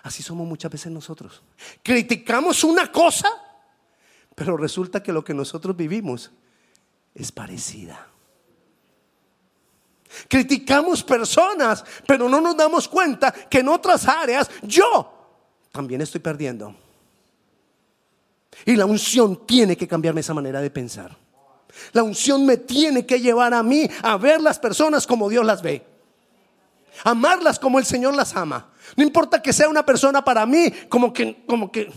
Así 0.02 0.22
somos 0.22 0.46
muchas 0.46 0.70
veces 0.70 0.92
nosotros. 0.92 1.42
Criticamos 1.82 2.62
una 2.64 2.92
cosa, 2.92 3.28
pero 4.34 4.56
resulta 4.56 5.02
que 5.02 5.12
lo 5.12 5.24
que 5.24 5.32
nosotros 5.32 5.76
vivimos 5.76 6.30
es 7.14 7.32
parecida. 7.32 8.08
Criticamos 10.28 11.02
personas, 11.02 11.84
pero 12.06 12.28
no 12.28 12.40
nos 12.40 12.56
damos 12.56 12.88
cuenta 12.88 13.32
que 13.32 13.60
en 13.60 13.68
otras 13.68 14.06
áreas 14.06 14.50
yo 14.62 15.12
también 15.72 16.00
estoy 16.02 16.20
perdiendo. 16.20 16.84
Y 18.64 18.76
la 18.76 18.87
unción 18.87 19.46
tiene 19.46 19.76
que 19.76 19.88
cambiarme 19.88 20.20
esa 20.20 20.34
manera 20.34 20.61
de 20.61 20.70
pensar. 20.70 21.16
La 21.92 22.02
unción 22.02 22.46
me 22.46 22.56
tiene 22.56 23.04
que 23.04 23.20
llevar 23.20 23.52
a 23.54 23.62
mí 23.62 23.88
a 24.02 24.16
ver 24.16 24.40
las 24.40 24.58
personas 24.58 25.06
como 25.06 25.28
Dios 25.28 25.44
las 25.44 25.62
ve. 25.62 25.84
Amarlas 27.02 27.58
como 27.58 27.78
el 27.78 27.84
Señor 27.84 28.14
las 28.14 28.37
ama. 28.37 28.70
No 28.96 29.02
importa 29.02 29.42
que 29.42 29.52
sea 29.52 29.68
una 29.68 29.84
persona 29.84 30.25
para 30.25 30.46
mí, 30.46 30.70
como 30.88 31.12
que, 31.12 31.44
como 31.46 31.73
que. 31.73 31.92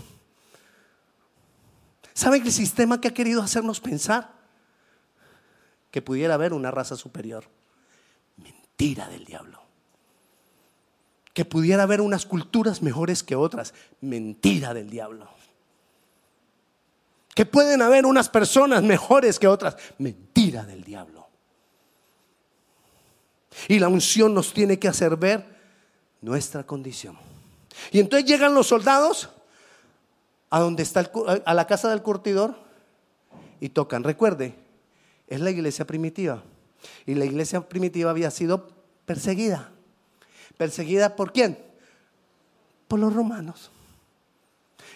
¿Saben 2.14 2.44
el 2.44 2.52
sistema 2.52 3.00
que 3.00 3.10
ha 3.10 3.14
querido 3.14 3.44
hacernos 3.44 3.80
pensar? 3.80 4.34
Que 5.92 6.02
pudiera 6.02 6.34
haber 6.34 6.54
una 6.54 6.72
raza 6.72 6.96
superior. 6.96 7.46
Mentira 8.38 9.08
del 9.08 9.26
diablo. 9.26 9.62
Que 11.34 11.46
pudiera 11.46 11.84
haber 11.84 12.02
unas 12.02 12.26
culturas 12.26 12.82
mejores 12.82 13.22
que 13.22 13.36
otras. 13.36 13.76
Mentira 14.02 14.74
del 14.74 14.90
diablo. 14.90 15.37
Que 17.38 17.46
pueden 17.46 17.84
haber 17.84 18.08
unas 18.08 18.30
personas 18.30 18.82
mejores 18.82 19.38
que 19.38 19.48
otras. 19.48 19.78
Mentira 20.00 20.66
del 20.66 20.84
diablo. 20.84 21.28
Y 23.68 23.78
la 23.78 23.90
unción 23.90 24.34
nos 24.34 24.52
tiene 24.56 24.80
que 24.80 24.88
hacer 24.88 25.16
ver 25.18 25.46
nuestra 26.20 26.66
condición. 26.66 27.16
Y 27.92 28.00
entonces 28.00 28.28
llegan 28.28 28.56
los 28.56 28.66
soldados 28.66 29.30
a 30.50 30.62
donde 30.62 30.82
está 30.82 31.12
a 31.46 31.54
la 31.54 31.68
casa 31.68 31.92
del 31.92 32.02
curtidor 32.02 32.56
y 33.60 33.70
tocan. 33.70 34.04
Recuerde, 34.04 34.56
es 35.28 35.40
la 35.40 35.52
iglesia 35.52 35.86
primitiva. 35.86 36.44
Y 37.06 37.14
la 37.14 37.26
iglesia 37.26 37.62
primitiva 37.70 38.10
había 38.10 38.32
sido 38.32 38.68
perseguida. 39.06 39.70
¿Perseguida 40.58 41.16
por 41.16 41.34
quién? 41.34 41.64
Por 42.88 42.98
los 42.98 43.14
romanos. 43.14 43.70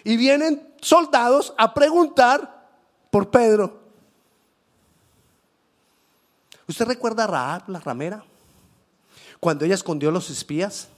Y 0.04 0.16
vienen 0.16 0.74
soldados 0.80 1.54
a 1.58 1.74
preguntar 1.74 2.68
por 3.10 3.30
Pedro. 3.30 3.80
¿Usted 6.66 6.86
recuerda 6.86 7.24
a 7.24 7.26
Raab, 7.26 7.68
la 7.68 7.80
ramera? 7.80 8.24
Cuando 9.40 9.64
ella 9.64 9.74
escondió 9.74 10.10
los 10.10 10.30
espías. 10.30 10.88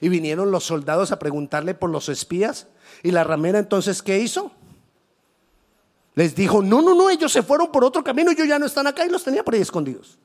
Y 0.00 0.08
vinieron 0.08 0.50
los 0.50 0.64
soldados 0.64 1.12
a 1.12 1.18
preguntarle 1.18 1.74
por 1.74 1.90
los 1.90 2.08
espías. 2.08 2.66
Y 3.02 3.10
la 3.10 3.24
ramera 3.24 3.58
entonces, 3.58 4.02
¿qué 4.02 4.18
hizo? 4.18 4.52
Les 6.14 6.34
dijo, 6.34 6.62
no, 6.62 6.82
no, 6.82 6.94
no, 6.94 7.08
ellos 7.08 7.32
se 7.32 7.42
fueron 7.42 7.70
por 7.70 7.84
otro 7.84 8.02
camino, 8.02 8.30
ellos 8.30 8.46
ya 8.46 8.58
no 8.58 8.66
están 8.66 8.86
acá 8.86 9.06
y 9.06 9.08
los 9.08 9.24
tenía 9.24 9.44
por 9.44 9.54
ahí 9.54 9.60
escondidos. 9.60 10.18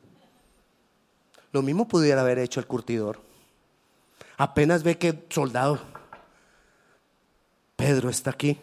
Lo 1.51 1.61
mismo 1.61 1.87
pudiera 1.87 2.21
haber 2.21 2.39
hecho 2.39 2.59
el 2.59 2.67
curtidor. 2.67 3.19
Apenas 4.37 4.83
ve 4.83 4.97
que 4.97 5.25
soldado, 5.29 5.79
Pedro 7.75 8.09
está 8.09 8.31
aquí. 8.31 8.59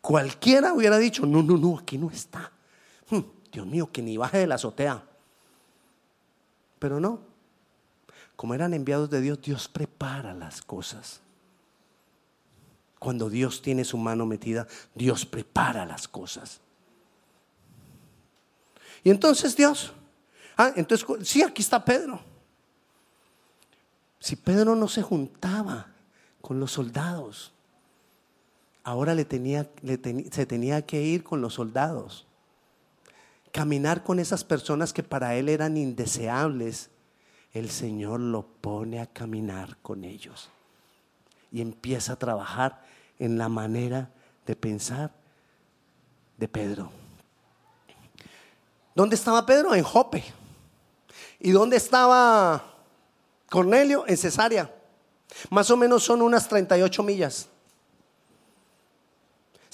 Cualquiera 0.00 0.72
hubiera 0.72 0.98
dicho, 0.98 1.26
no, 1.26 1.42
no, 1.42 1.56
no, 1.56 1.78
aquí 1.78 1.98
no 1.98 2.10
está. 2.10 2.52
Hmm, 3.10 3.20
Dios 3.52 3.66
mío, 3.66 3.90
que 3.90 4.02
ni 4.02 4.16
baje 4.16 4.38
de 4.38 4.46
la 4.46 4.54
azotea. 4.54 5.02
Pero 6.78 7.00
no, 7.00 7.20
como 8.36 8.54
eran 8.54 8.74
enviados 8.74 9.10
de 9.10 9.20
Dios, 9.20 9.40
Dios 9.40 9.66
prepara 9.66 10.34
las 10.34 10.62
cosas. 10.62 11.20
Cuando 12.98 13.28
Dios 13.28 13.62
tiene 13.62 13.84
su 13.84 13.98
mano 13.98 14.26
metida, 14.26 14.66
Dios 14.94 15.26
prepara 15.26 15.84
las 15.84 16.06
cosas. 16.06 16.60
Y 19.02 19.10
entonces 19.10 19.56
Dios, 19.56 19.92
ah, 20.56 20.72
entonces 20.76 21.06
sí, 21.28 21.42
aquí 21.42 21.62
está 21.62 21.84
Pedro. 21.84 22.20
Si 24.18 24.36
Pedro 24.36 24.74
no 24.74 24.88
se 24.88 25.02
juntaba 25.02 25.95
con 26.46 26.60
los 26.60 26.70
soldados, 26.70 27.50
ahora 28.84 29.16
le 29.16 29.24
tenía, 29.24 29.68
se 30.30 30.46
tenía 30.46 30.86
que 30.86 31.02
ir 31.02 31.24
con 31.24 31.40
los 31.40 31.54
soldados. 31.54 32.24
Caminar 33.50 34.04
con 34.04 34.20
esas 34.20 34.44
personas 34.44 34.92
que 34.92 35.02
para 35.02 35.34
él 35.34 35.48
eran 35.48 35.76
indeseables, 35.76 36.90
el 37.52 37.68
Señor 37.68 38.20
lo 38.20 38.46
pone 38.46 39.00
a 39.00 39.06
caminar 39.06 39.76
con 39.78 40.04
ellos. 40.04 40.48
Y 41.50 41.62
empieza 41.62 42.12
a 42.12 42.16
trabajar 42.16 42.80
en 43.18 43.38
la 43.38 43.48
manera 43.48 44.10
de 44.46 44.54
pensar 44.54 45.10
de 46.36 46.46
Pedro. 46.46 46.92
¿Dónde 48.94 49.16
estaba 49.16 49.44
Pedro? 49.44 49.74
En 49.74 49.82
Jope. 49.82 50.22
¿Y 51.40 51.50
dónde 51.50 51.76
estaba 51.76 52.62
Cornelio? 53.50 54.04
En 54.06 54.16
Cesarea. 54.16 54.75
Más 55.50 55.70
o 55.70 55.76
menos 55.76 56.04
son 56.04 56.22
unas 56.22 56.48
38 56.48 57.02
millas 57.02 57.48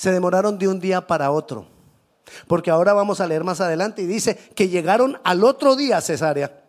se 0.02 0.10
demoraron 0.10 0.58
de 0.58 0.66
un 0.66 0.80
día 0.80 1.06
para 1.06 1.30
otro. 1.30 1.64
Porque 2.48 2.72
ahora 2.72 2.92
vamos 2.92 3.20
a 3.20 3.26
leer 3.28 3.44
más 3.44 3.60
adelante 3.60 4.02
y 4.02 4.06
dice 4.06 4.36
que 4.56 4.68
llegaron 4.68 5.20
al 5.22 5.44
otro 5.44 5.76
día 5.76 5.98
a 5.98 6.00
Cesarea. 6.00 6.64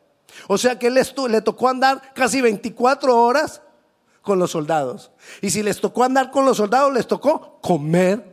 O 0.47 0.59
sea 0.59 0.77
que 0.77 0.91
les 0.91 1.15
le 1.17 1.41
tocó 1.41 1.67
andar 1.67 2.13
casi 2.13 2.41
24 2.41 3.17
horas 3.17 3.63
con 4.21 4.37
los 4.37 4.51
soldados. 4.51 5.09
Y 5.41 5.49
si 5.49 5.63
les 5.63 5.81
tocó 5.81 6.03
andar 6.03 6.29
con 6.29 6.45
los 6.45 6.57
soldados, 6.57 6.93
les 6.93 7.07
tocó 7.07 7.59
comer 7.59 8.23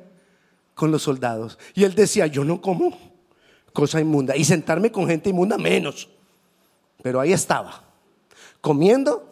con 0.74 0.90
los 0.90 1.02
soldados. 1.02 1.58
Y 1.72 1.84
él 1.84 1.94
decía, 1.94 2.26
yo 2.26 2.44
no 2.44 2.60
como 2.60 2.98
cosa 3.72 4.02
inmunda. 4.02 4.36
Y 4.36 4.44
sentarme 4.44 4.92
con 4.92 5.06
gente 5.06 5.30
inmunda 5.30 5.56
menos. 5.56 6.10
Pero 7.02 7.20
ahí 7.20 7.32
estaba, 7.32 7.84
comiendo 8.60 9.29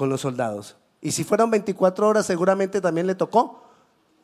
con 0.00 0.08
los 0.08 0.22
soldados. 0.22 0.76
Y 1.02 1.10
si 1.10 1.24
fueron 1.24 1.50
24 1.50 2.08
horas, 2.08 2.24
seguramente 2.24 2.80
también 2.80 3.06
le 3.06 3.14
tocó 3.14 3.68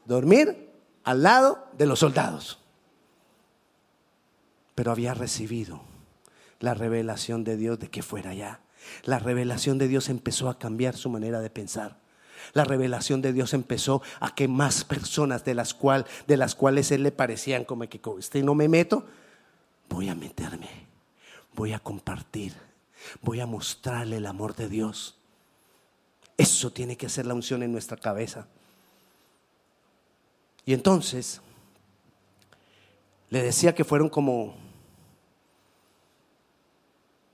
dormir 0.06 0.71
al 1.04 1.23
lado 1.23 1.66
de 1.76 1.85
los 1.85 1.99
soldados. 1.99 2.59
Pero 4.75 4.90
había 4.90 5.12
recibido 5.12 5.83
la 6.61 6.73
revelación 6.73 7.45
de 7.45 7.59
Dios 7.59 7.78
de 7.78 7.90
que 7.90 8.02
fuera 8.02 8.30
allá. 8.30 8.61
La 9.04 9.18
revelación 9.18 9.76
de 9.76 9.87
Dios 9.87 10.09
empezó 10.09 10.49
a 10.49 10.59
cambiar 10.59 10.97
su 10.97 11.11
manera 11.11 11.40
de 11.40 11.50
pensar. 11.50 11.99
La 12.54 12.64
revelación 12.64 13.21
de 13.21 13.35
Dios 13.35 13.52
empezó 13.52 14.00
a 14.18 14.35
que 14.35 14.49
más 14.49 14.83
personas 14.83 15.45
de 15.45 15.52
las, 15.52 15.75
cual, 15.75 16.06
de 16.26 16.38
las 16.38 16.54
cuales 16.54 16.90
él 16.90 17.02
le 17.02 17.12
parecían 17.12 17.66
como 17.66 17.87
que 17.87 18.00
este 18.18 18.42
no 18.42 18.54
me 18.54 18.71
meto, 18.71 19.04
voy 19.90 20.09
a 20.09 20.14
meterme, 20.14 20.71
voy 21.54 21.75
a 21.75 21.80
compartir, 21.80 22.54
voy 23.21 23.40
a 23.40 23.47
mostrarle 23.47 24.16
el 24.16 24.25
amor 24.25 24.56
de 24.56 24.71
Dios. 24.71 25.16
Eso 26.37 26.71
tiene 26.71 26.97
que 26.97 27.09
ser 27.09 27.26
la 27.26 27.35
unción 27.35 27.62
en 27.62 27.73
nuestra 27.73 27.97
cabeza. 27.97 28.47
Y 30.65 30.75
entonces, 30.75 31.41
le 33.30 33.43
decía 33.43 33.75
que 33.75 33.84
fueron 33.84 34.08
como, 34.08 34.54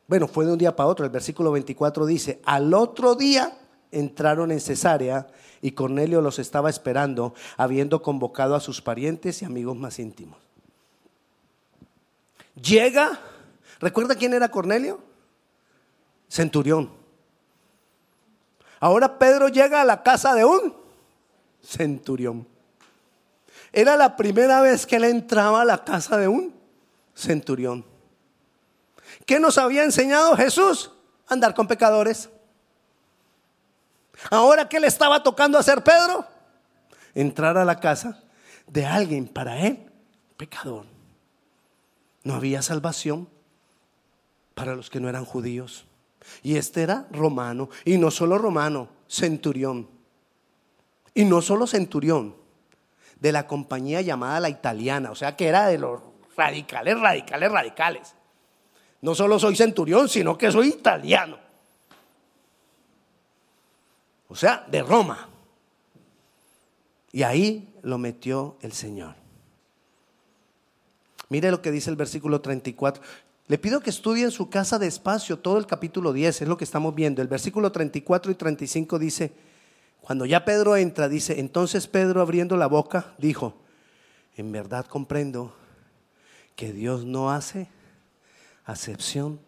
bueno, 0.06 0.28
fue 0.28 0.46
de 0.46 0.52
un 0.52 0.58
día 0.58 0.76
para 0.76 0.88
otro. 0.88 1.04
El 1.04 1.10
versículo 1.10 1.50
24 1.52 2.06
dice, 2.06 2.40
al 2.44 2.74
otro 2.74 3.14
día 3.14 3.58
entraron 3.90 4.52
en 4.52 4.60
Cesarea 4.60 5.28
y 5.60 5.72
Cornelio 5.72 6.20
los 6.20 6.38
estaba 6.38 6.70
esperando, 6.70 7.34
habiendo 7.56 8.02
convocado 8.02 8.54
a 8.54 8.60
sus 8.60 8.80
parientes 8.82 9.42
y 9.42 9.44
amigos 9.44 9.76
más 9.76 9.98
íntimos. 9.98 10.38
Llega, 12.60 13.18
¿recuerda 13.80 14.14
quién 14.14 14.34
era 14.34 14.50
Cornelio? 14.50 15.00
Centurión. 16.28 17.01
Ahora 18.82 19.16
Pedro 19.16 19.46
llega 19.46 19.80
a 19.80 19.84
la 19.84 20.02
casa 20.02 20.34
de 20.34 20.44
un 20.44 20.74
centurión. 21.62 22.48
Era 23.72 23.96
la 23.96 24.16
primera 24.16 24.60
vez 24.60 24.86
que 24.86 24.96
él 24.96 25.04
entraba 25.04 25.62
a 25.62 25.64
la 25.64 25.84
casa 25.84 26.16
de 26.16 26.26
un 26.26 26.52
centurión. 27.14 27.84
¿Qué 29.24 29.38
nos 29.38 29.56
había 29.56 29.84
enseñado 29.84 30.36
Jesús? 30.36 30.90
Andar 31.28 31.54
con 31.54 31.68
pecadores. 31.68 32.28
Ahora, 34.32 34.68
¿qué 34.68 34.80
le 34.80 34.88
estaba 34.88 35.22
tocando 35.22 35.58
hacer 35.58 35.84
Pedro? 35.84 36.26
Entrar 37.14 37.56
a 37.56 37.64
la 37.64 37.78
casa 37.78 38.20
de 38.66 38.84
alguien 38.84 39.28
para 39.28 39.60
él, 39.60 39.92
pecador. 40.36 40.86
No 42.24 42.34
había 42.34 42.62
salvación 42.62 43.28
para 44.56 44.74
los 44.74 44.90
que 44.90 44.98
no 44.98 45.08
eran 45.08 45.24
judíos. 45.24 45.86
Y 46.42 46.56
este 46.56 46.82
era 46.82 47.06
romano, 47.10 47.68
y 47.84 47.98
no 47.98 48.10
solo 48.10 48.38
romano, 48.38 48.88
centurión. 49.08 49.88
Y 51.14 51.24
no 51.24 51.42
solo 51.42 51.66
centurión, 51.66 52.34
de 53.22 53.30
la 53.30 53.46
compañía 53.46 54.00
llamada 54.00 54.40
la 54.40 54.48
italiana, 54.48 55.12
o 55.12 55.14
sea 55.14 55.36
que 55.36 55.46
era 55.46 55.68
de 55.68 55.78
los 55.78 56.00
radicales, 56.36 56.98
radicales, 56.98 57.52
radicales. 57.52 58.14
No 59.00 59.14
solo 59.14 59.38
soy 59.38 59.54
centurión, 59.54 60.08
sino 60.08 60.36
que 60.36 60.50
soy 60.50 60.68
italiano. 60.68 61.38
O 64.28 64.34
sea, 64.34 64.64
de 64.68 64.82
Roma. 64.82 65.28
Y 67.12 67.22
ahí 67.22 67.72
lo 67.82 67.98
metió 67.98 68.56
el 68.62 68.72
Señor. 68.72 69.14
Mire 71.28 71.50
lo 71.50 71.62
que 71.62 71.70
dice 71.70 71.90
el 71.90 71.96
versículo 71.96 72.40
34. 72.40 73.02
Le 73.52 73.58
pido 73.58 73.80
que 73.80 73.90
estudie 73.90 74.24
en 74.24 74.30
su 74.30 74.48
casa 74.48 74.78
despacio 74.78 75.38
todo 75.38 75.58
el 75.58 75.66
capítulo 75.66 76.14
10, 76.14 76.40
es 76.40 76.48
lo 76.48 76.56
que 76.56 76.64
estamos 76.64 76.94
viendo. 76.94 77.20
El 77.20 77.28
versículo 77.28 77.70
34 77.70 78.32
y 78.32 78.34
35 78.34 78.98
dice, 78.98 79.30
cuando 80.00 80.24
ya 80.24 80.46
Pedro 80.46 80.74
entra, 80.74 81.06
dice, 81.06 81.38
entonces 81.38 81.86
Pedro 81.86 82.22
abriendo 82.22 82.56
la 82.56 82.66
boca 82.66 83.14
dijo, 83.18 83.58
en 84.38 84.52
verdad 84.52 84.86
comprendo 84.86 85.54
que 86.56 86.72
Dios 86.72 87.04
no 87.04 87.30
hace 87.30 87.68
acepción 88.64 89.38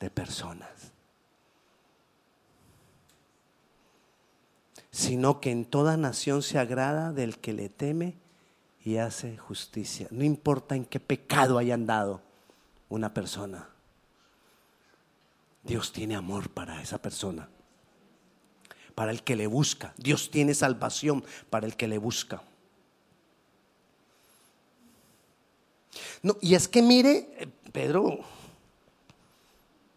de 0.00 0.10
personas, 0.10 0.90
sino 4.90 5.40
que 5.40 5.52
en 5.52 5.66
toda 5.66 5.96
nación 5.96 6.42
se 6.42 6.58
agrada 6.58 7.12
del 7.12 7.38
que 7.38 7.52
le 7.52 7.68
teme 7.68 8.16
y 8.84 8.96
hace 8.96 9.36
justicia. 9.36 10.08
No 10.10 10.24
importa 10.24 10.74
en 10.74 10.84
qué 10.84 10.98
pecado 10.98 11.58
hayan 11.58 11.86
dado 11.86 12.28
una 12.90 13.14
persona. 13.14 13.66
Dios 15.62 15.92
tiene 15.92 16.16
amor 16.16 16.50
para 16.50 16.82
esa 16.82 17.00
persona, 17.00 17.48
para 18.94 19.10
el 19.10 19.22
que 19.22 19.36
le 19.36 19.46
busca. 19.46 19.94
Dios 19.96 20.30
tiene 20.30 20.52
salvación 20.52 21.24
para 21.48 21.66
el 21.66 21.76
que 21.76 21.88
le 21.88 21.96
busca. 21.96 22.42
No, 26.22 26.36
y 26.42 26.54
es 26.54 26.68
que 26.68 26.82
mire, 26.82 27.28
eh, 27.38 27.48
Pedro, 27.72 28.20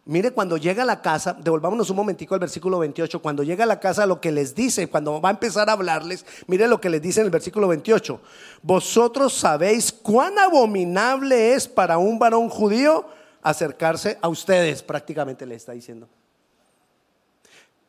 mire 0.06 0.32
cuando 0.32 0.56
llega 0.56 0.82
a 0.82 0.86
la 0.86 1.00
casa, 1.00 1.32
devolvámonos 1.32 1.88
un 1.90 1.96
momentico 1.96 2.34
al 2.34 2.40
versículo 2.40 2.78
28, 2.78 3.20
cuando 3.22 3.42
llega 3.42 3.64
a 3.64 3.66
la 3.66 3.80
casa 3.80 4.06
lo 4.06 4.20
que 4.20 4.32
les 4.32 4.54
dice, 4.54 4.88
cuando 4.88 5.20
va 5.20 5.30
a 5.30 5.32
empezar 5.32 5.68
a 5.68 5.72
hablarles, 5.72 6.24
mire 6.46 6.68
lo 6.68 6.80
que 6.80 6.90
les 6.90 7.00
dice 7.00 7.20
en 7.20 7.26
el 7.26 7.30
versículo 7.30 7.68
28, 7.68 8.20
vosotros 8.62 9.32
sabéis 9.32 9.92
cuán 9.92 10.38
abominable 10.38 11.54
es 11.54 11.68
para 11.68 11.98
un 11.98 12.18
varón 12.18 12.48
judío 12.48 13.06
acercarse 13.42 14.18
a 14.20 14.28
ustedes, 14.28 14.82
prácticamente 14.82 15.46
le 15.46 15.54
está 15.54 15.72
diciendo. 15.72 16.08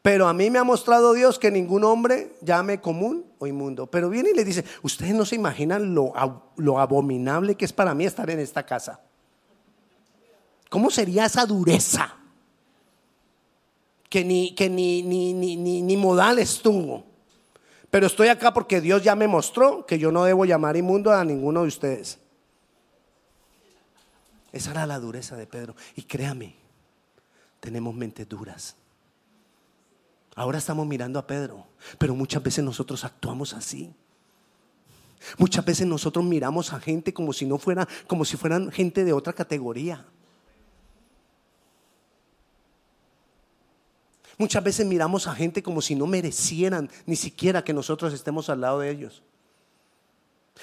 Pero 0.06 0.28
a 0.28 0.34
mí 0.34 0.52
me 0.52 0.60
ha 0.60 0.64
mostrado 0.64 1.14
Dios 1.14 1.40
que 1.40 1.50
ningún 1.50 1.84
hombre 1.84 2.34
llame 2.42 2.80
común 2.80 3.26
o 3.40 3.48
inmundo. 3.48 3.88
Pero 3.88 4.08
viene 4.08 4.30
y 4.30 4.36
le 4.36 4.46
dice, 4.46 4.64
ustedes 4.84 5.16
no 5.16 5.26
se 5.26 5.34
imaginan 5.34 5.96
lo, 5.96 6.14
lo 6.58 6.80
abominable 6.80 7.56
que 7.56 7.66
es 7.66 7.74
para 7.74 7.96
mí 7.96 8.06
estar 8.06 8.30
en 8.30 8.40
esta 8.40 8.64
casa. 8.68 9.00
¿Cómo 10.76 10.92
sería 10.92 11.24
esa 11.24 11.46
dureza? 11.46 12.18
Que 14.10 14.26
ni, 14.26 14.54
que 14.54 14.70
ni, 14.70 15.04
ni, 15.04 15.34
ni, 15.34 15.82
ni, 15.82 15.96
modal 15.96 16.38
estuvo. 16.38 17.06
Pero 17.90 18.08
estoy 18.08 18.28
acá 18.28 18.54
porque 18.54 18.82
Dios 18.82 19.02
ya 19.02 19.16
me 19.16 19.26
mostró 19.26 19.86
que 19.86 19.98
yo 19.98 20.12
no 20.12 20.26
debo 20.26 20.44
llamar 20.44 20.76
inmundo 20.76 21.14
a 21.14 21.24
ninguno 21.24 21.62
de 21.62 21.70
ustedes. 21.70 22.20
Esa 24.52 24.72
era 24.72 24.86
la 24.86 25.00
dureza 25.00 25.38
de 25.38 25.48
Pedro. 25.48 25.78
Y 25.96 26.02
créame, 26.02 26.58
tenemos 27.62 27.96
mentes 27.96 28.28
duras. 28.28 28.76
Ahora 30.36 30.58
estamos 30.58 30.86
mirando 30.86 31.20
a 31.20 31.26
Pedro, 31.26 31.68
pero 31.98 32.16
muchas 32.16 32.44
veces 32.44 32.66
nosotros 32.66 33.06
actuamos 33.06 33.54
así. 33.54 33.94
Muchas 35.38 35.64
veces 35.64 35.88
nosotros 35.88 36.26
miramos 36.26 36.74
a 36.74 36.82
gente 36.82 37.14
como 37.14 37.32
si 37.32 37.46
no 37.46 37.60
fuera, 37.60 37.88
como 38.08 38.26
si 38.26 38.36
fueran 38.36 38.74
gente 38.74 39.06
de 39.06 39.14
otra 39.14 39.32
categoría. 39.32 40.06
Muchas 44.38 44.64
veces 44.64 44.86
miramos 44.86 45.28
a 45.28 45.36
gente 45.36 45.64
como 45.64 45.82
si 45.82 45.96
no 45.96 46.08
merecieran 46.08 46.90
ni 47.06 47.16
siquiera 47.16 47.64
que 47.64 47.74
nosotros 47.74 48.14
estemos 48.14 48.50
al 48.50 48.62
lado 48.62 48.80
de 48.80 48.90
ellos. 48.90 49.24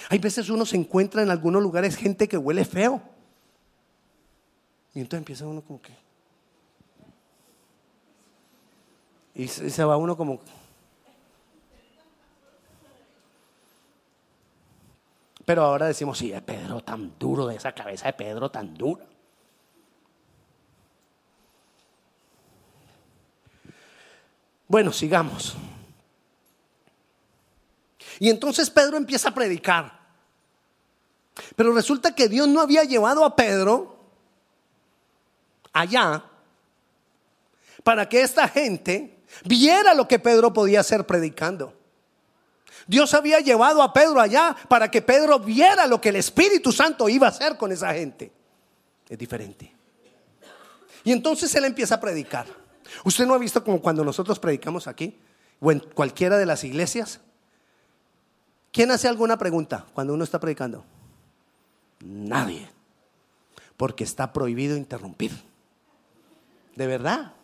Hay 0.08 0.18
veces 0.18 0.48
uno 0.50 0.66
se 0.66 0.76
encuentra 0.76 1.22
en 1.22 1.30
algunos 1.30 1.62
lugares 1.62 1.96
gente 1.96 2.28
que 2.28 2.36
huele 2.36 2.64
feo. 2.64 3.02
Y 4.94 5.00
entonces 5.00 5.18
empieza 5.18 5.46
uno 5.46 5.62
como 5.62 5.80
que... 5.80 5.92
Y 9.34 9.48
se 9.48 9.84
va 9.84 9.96
uno 9.96 10.16
como... 10.16 10.40
Pero 15.44 15.64
ahora 15.64 15.86
decimos, 15.86 16.18
sí, 16.18 16.32
es 16.32 16.42
Pedro 16.42 16.82
tan 16.82 17.18
duro, 17.18 17.46
de 17.46 17.56
esa 17.56 17.72
cabeza 17.72 18.06
de 18.06 18.12
Pedro 18.12 18.50
tan 18.50 18.74
dura. 18.74 19.04
Bueno, 24.72 24.90
sigamos. 24.90 25.54
Y 28.18 28.30
entonces 28.30 28.70
Pedro 28.70 28.96
empieza 28.96 29.28
a 29.28 29.34
predicar. 29.34 30.00
Pero 31.54 31.74
resulta 31.74 32.14
que 32.14 32.26
Dios 32.26 32.48
no 32.48 32.58
había 32.58 32.82
llevado 32.84 33.22
a 33.26 33.36
Pedro 33.36 33.98
allá 35.74 36.24
para 37.84 38.08
que 38.08 38.22
esta 38.22 38.48
gente 38.48 39.18
viera 39.44 39.92
lo 39.92 40.08
que 40.08 40.18
Pedro 40.18 40.54
podía 40.54 40.80
hacer 40.80 41.06
predicando. 41.06 41.74
Dios 42.86 43.12
había 43.12 43.40
llevado 43.40 43.82
a 43.82 43.92
Pedro 43.92 44.22
allá 44.22 44.56
para 44.70 44.90
que 44.90 45.02
Pedro 45.02 45.38
viera 45.38 45.86
lo 45.86 46.00
que 46.00 46.08
el 46.08 46.16
Espíritu 46.16 46.72
Santo 46.72 47.10
iba 47.10 47.26
a 47.26 47.30
hacer 47.30 47.58
con 47.58 47.72
esa 47.72 47.92
gente. 47.92 48.32
Es 49.06 49.18
diferente. 49.18 49.70
Y 51.04 51.12
entonces 51.12 51.54
él 51.56 51.66
empieza 51.66 51.96
a 51.96 52.00
predicar. 52.00 52.61
¿Usted 53.04 53.26
no 53.26 53.34
ha 53.34 53.38
visto 53.38 53.62
como 53.64 53.80
cuando 53.80 54.04
nosotros 54.04 54.38
predicamos 54.38 54.86
aquí 54.86 55.18
o 55.60 55.72
en 55.72 55.80
cualquiera 55.80 56.38
de 56.38 56.46
las 56.46 56.64
iglesias? 56.64 57.20
¿Quién 58.72 58.90
hace 58.90 59.08
alguna 59.08 59.38
pregunta 59.38 59.86
cuando 59.92 60.14
uno 60.14 60.24
está 60.24 60.40
predicando? 60.40 60.84
Nadie. 62.00 62.68
Porque 63.76 64.04
está 64.04 64.32
prohibido 64.32 64.76
interrumpir. 64.76 65.32
De 66.74 66.86
verdad. 66.86 67.34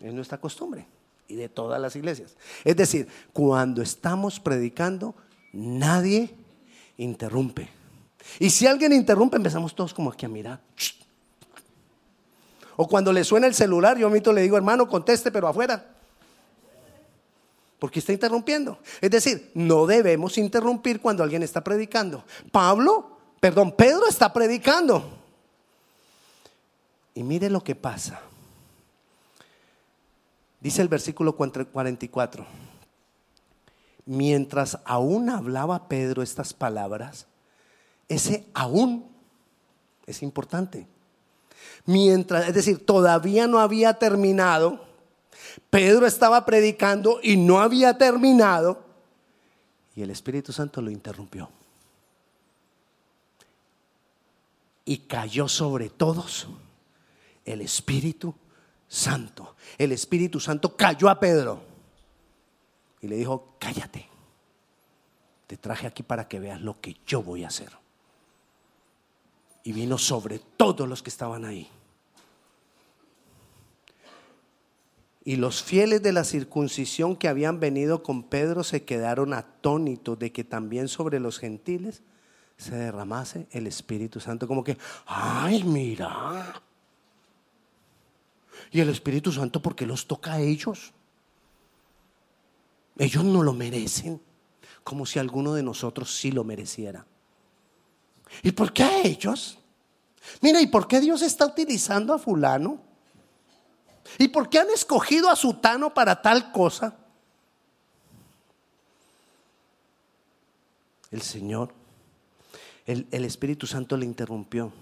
Es 0.00 0.12
nuestra 0.14 0.38
costumbre 0.38 0.86
y 1.26 1.34
de 1.34 1.48
todas 1.48 1.80
las 1.80 1.94
iglesias. 1.96 2.36
Es 2.64 2.76
decir, 2.76 3.08
cuando 3.32 3.82
estamos 3.82 4.40
predicando, 4.40 5.14
nadie 5.52 6.34
interrumpe. 6.96 7.68
Y 8.38 8.50
si 8.50 8.66
alguien 8.66 8.92
interrumpe, 8.92 9.36
empezamos 9.36 9.74
todos 9.74 9.92
como 9.92 10.10
aquí 10.10 10.26
a 10.26 10.28
mirar. 10.28 10.60
O 12.80 12.86
cuando 12.86 13.12
le 13.12 13.24
suena 13.24 13.48
el 13.48 13.54
celular, 13.54 13.98
yo 13.98 14.06
a 14.06 14.10
mí 14.10 14.20
le 14.20 14.40
digo, 14.40 14.56
hermano, 14.56 14.86
conteste, 14.86 15.32
pero 15.32 15.48
afuera. 15.48 15.84
Porque 17.80 17.98
está 17.98 18.12
interrumpiendo. 18.12 18.78
Es 19.00 19.10
decir, 19.10 19.50
no 19.52 19.84
debemos 19.84 20.38
interrumpir 20.38 21.00
cuando 21.00 21.24
alguien 21.24 21.42
está 21.42 21.64
predicando. 21.64 22.24
Pablo, 22.52 23.18
perdón, 23.40 23.72
Pedro 23.72 24.06
está 24.06 24.32
predicando. 24.32 25.10
Y 27.14 27.24
mire 27.24 27.50
lo 27.50 27.64
que 27.64 27.74
pasa. 27.74 28.20
Dice 30.60 30.80
el 30.80 30.86
versículo 30.86 31.34
44. 31.34 32.46
Mientras 34.06 34.78
aún 34.84 35.30
hablaba 35.30 35.88
Pedro 35.88 36.22
estas 36.22 36.54
palabras, 36.54 37.26
ese 38.08 38.46
aún 38.54 39.04
es 40.06 40.22
importante. 40.22 40.86
Mientras, 41.88 42.46
es 42.46 42.52
decir, 42.52 42.84
todavía 42.84 43.46
no 43.46 43.60
había 43.60 43.94
terminado, 43.94 44.84
Pedro 45.70 46.06
estaba 46.06 46.44
predicando 46.44 47.18
y 47.22 47.38
no 47.38 47.60
había 47.60 47.96
terminado, 47.96 48.84
y 49.96 50.02
el 50.02 50.10
Espíritu 50.10 50.52
Santo 50.52 50.82
lo 50.82 50.90
interrumpió. 50.90 51.48
Y 54.84 54.98
cayó 54.98 55.48
sobre 55.48 55.88
todos 55.88 56.46
el 57.46 57.62
Espíritu 57.62 58.34
Santo. 58.86 59.56
El 59.78 59.92
Espíritu 59.92 60.40
Santo 60.40 60.76
cayó 60.76 61.08
a 61.08 61.18
Pedro 61.18 61.62
y 63.00 63.08
le 63.08 63.16
dijo, 63.16 63.56
cállate. 63.58 64.06
Te 65.46 65.56
traje 65.56 65.86
aquí 65.86 66.02
para 66.02 66.28
que 66.28 66.38
veas 66.38 66.60
lo 66.60 66.82
que 66.82 66.98
yo 67.06 67.22
voy 67.22 67.44
a 67.44 67.48
hacer. 67.48 67.70
Y 69.64 69.72
vino 69.72 69.96
sobre 69.96 70.38
todos 70.38 70.86
los 70.86 71.02
que 71.02 71.08
estaban 71.08 71.46
ahí. 71.46 71.70
Y 75.28 75.36
los 75.36 75.62
fieles 75.62 76.02
de 76.02 76.12
la 76.12 76.24
circuncisión 76.24 77.14
que 77.14 77.28
habían 77.28 77.60
venido 77.60 78.02
con 78.02 78.22
Pedro 78.22 78.64
se 78.64 78.84
quedaron 78.84 79.34
atónitos 79.34 80.18
de 80.18 80.32
que 80.32 80.42
también 80.42 80.88
sobre 80.88 81.20
los 81.20 81.38
gentiles 81.38 82.00
se 82.56 82.74
derramase 82.74 83.46
el 83.50 83.66
Espíritu 83.66 84.20
Santo. 84.20 84.48
Como 84.48 84.64
que, 84.64 84.78
ay, 85.04 85.64
mira, 85.64 86.62
y 88.70 88.80
el 88.80 88.88
Espíritu 88.88 89.30
Santo, 89.30 89.60
porque 89.60 89.84
los 89.84 90.06
toca 90.06 90.32
a 90.32 90.40
ellos? 90.40 90.94
Ellos 92.96 93.22
no 93.22 93.42
lo 93.42 93.52
merecen, 93.52 94.22
como 94.82 95.04
si 95.04 95.18
alguno 95.18 95.52
de 95.52 95.62
nosotros 95.62 96.16
sí 96.16 96.32
lo 96.32 96.42
mereciera. 96.42 97.04
¿Y 98.42 98.52
por 98.52 98.72
qué 98.72 98.82
a 98.82 99.02
ellos? 99.02 99.58
Mira, 100.40 100.62
¿y 100.62 100.68
por 100.68 100.88
qué 100.88 101.00
Dios 101.00 101.20
está 101.20 101.44
utilizando 101.44 102.14
a 102.14 102.18
fulano? 102.18 102.87
¿Y 104.16 104.28
por 104.28 104.48
qué 104.48 104.60
han 104.60 104.70
escogido 104.70 105.28
a 105.28 105.36
Sutano 105.36 105.92
para 105.92 106.22
tal 106.22 106.50
cosa? 106.52 106.96
El 111.10 111.22
Señor, 111.22 111.72
el, 112.86 113.06
el 113.10 113.24
Espíritu 113.24 113.66
Santo 113.66 113.96
le 113.96 114.06
interrumpió. 114.06 114.72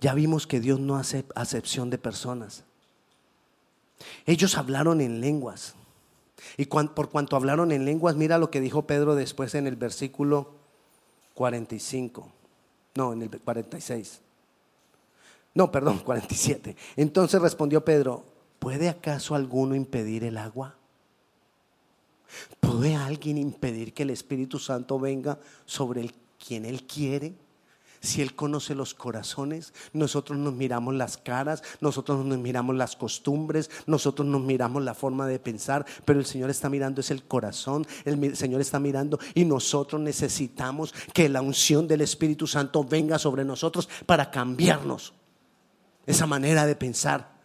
Ya 0.00 0.14
vimos 0.14 0.46
que 0.46 0.60
Dios 0.60 0.78
no 0.78 0.96
hace 0.96 1.24
acepción 1.34 1.90
de 1.90 1.98
personas. 1.98 2.64
Ellos 4.26 4.56
hablaron 4.56 5.00
en 5.00 5.20
lenguas. 5.20 5.74
Y 6.56 6.66
por 6.66 7.10
cuanto 7.10 7.36
hablaron 7.36 7.72
en 7.72 7.84
lenguas, 7.84 8.16
mira 8.16 8.38
lo 8.38 8.50
que 8.50 8.60
dijo 8.60 8.86
Pedro 8.86 9.14
después 9.14 9.54
en 9.54 9.66
el 9.66 9.76
versículo 9.76 10.52
45. 11.34 12.30
No, 12.94 13.12
en 13.12 13.22
el 13.22 13.30
46. 13.30 14.20
No, 15.56 15.72
perdón, 15.72 15.98
47. 16.04 16.76
Entonces 16.96 17.40
respondió 17.40 17.84
Pedro, 17.84 18.24
¿puede 18.60 18.88
acaso 18.88 19.34
alguno 19.34 19.74
impedir 19.74 20.22
el 20.22 20.36
agua? 20.36 20.76
¿Puede 22.60 22.94
alguien 22.94 23.38
impedir 23.38 23.94
que 23.94 24.02
el 24.02 24.10
Espíritu 24.10 24.58
Santo 24.58 25.00
venga 25.00 25.38
sobre 25.64 26.02
el, 26.02 26.12
quien 26.38 26.66
él 26.66 26.82
quiere? 26.84 27.34
Si 28.00 28.20
Él 28.20 28.34
conoce 28.34 28.74
los 28.74 28.94
corazones, 28.94 29.72
nosotros 29.92 30.38
nos 30.38 30.52
miramos 30.52 30.94
las 30.94 31.16
caras, 31.16 31.62
nosotros 31.80 32.24
nos 32.24 32.38
miramos 32.38 32.76
las 32.76 32.94
costumbres, 32.94 33.70
nosotros 33.86 34.28
nos 34.28 34.42
miramos 34.42 34.84
la 34.84 34.94
forma 34.94 35.26
de 35.26 35.40
pensar, 35.40 35.84
pero 36.04 36.20
el 36.20 36.26
Señor 36.26 36.50
está 36.50 36.68
mirando 36.68 37.00
es 37.00 37.10
el 37.10 37.24
corazón, 37.24 37.86
el 38.04 38.36
Señor 38.36 38.60
está 38.60 38.78
mirando 38.78 39.18
y 39.34 39.44
nosotros 39.44 40.00
necesitamos 40.00 40.94
que 41.14 41.28
la 41.28 41.40
unción 41.40 41.88
del 41.88 42.02
Espíritu 42.02 42.46
Santo 42.46 42.84
venga 42.84 43.18
sobre 43.18 43.44
nosotros 43.44 43.88
para 44.04 44.30
cambiarnos 44.30 45.14
esa 46.06 46.26
manera 46.26 46.66
de 46.66 46.76
pensar. 46.76 47.36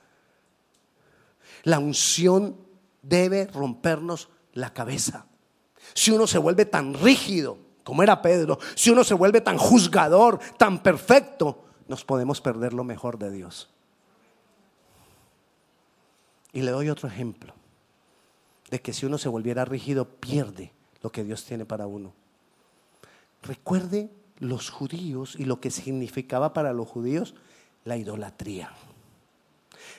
La 1.63 1.80
unción 1.80 2.58
debe 3.02 3.47
rompernos 3.47 4.30
la 4.54 4.74
cabeza. 4.74 5.26
Si 5.93 6.12
uno 6.12 6.28
se 6.28 6.38
vuelve 6.38 6.65
tan 6.65 6.93
rígido, 6.93 7.58
como 7.84 8.04
era 8.04 8.21
Pedro, 8.21 8.60
si 8.76 8.89
uno 8.89 9.04
se 9.04 9.13
vuelve 9.13 9.41
tan 9.41 9.58
juzgador, 9.58 10.39
tan 10.58 10.82
perfecto, 10.84 11.65
nos 11.88 12.06
podemos 12.06 12.39
perder 12.39 12.74
lo 12.74 12.84
mejor 12.84 13.17
de 13.17 13.32
Dios. 13.32 13.69
Y 16.54 16.62
le 16.62 16.71
doy 16.71 16.89
otro 16.89 17.08
ejemplo 17.08 17.54
de 18.69 18.82
que 18.82 18.93
si 18.93 19.06
uno 19.06 19.17
se 19.17 19.30
volviera 19.30 19.65
rígido, 19.65 20.06
pierde 20.06 20.74
lo 21.02 21.12
que 21.12 21.24
Dios 21.24 21.43
tiene 21.45 21.65
para 21.65 21.88
uno. 21.88 22.13
Recuerde 23.41 24.12
los 24.39 24.69
judíos 24.69 25.36
y 25.38 25.45
lo 25.45 25.60
que 25.60 25.71
significaba 25.71 26.54
para 26.54 26.74
los 26.74 26.88
judíos 26.88 27.36
la 27.86 27.98
idolatría. 27.98 28.72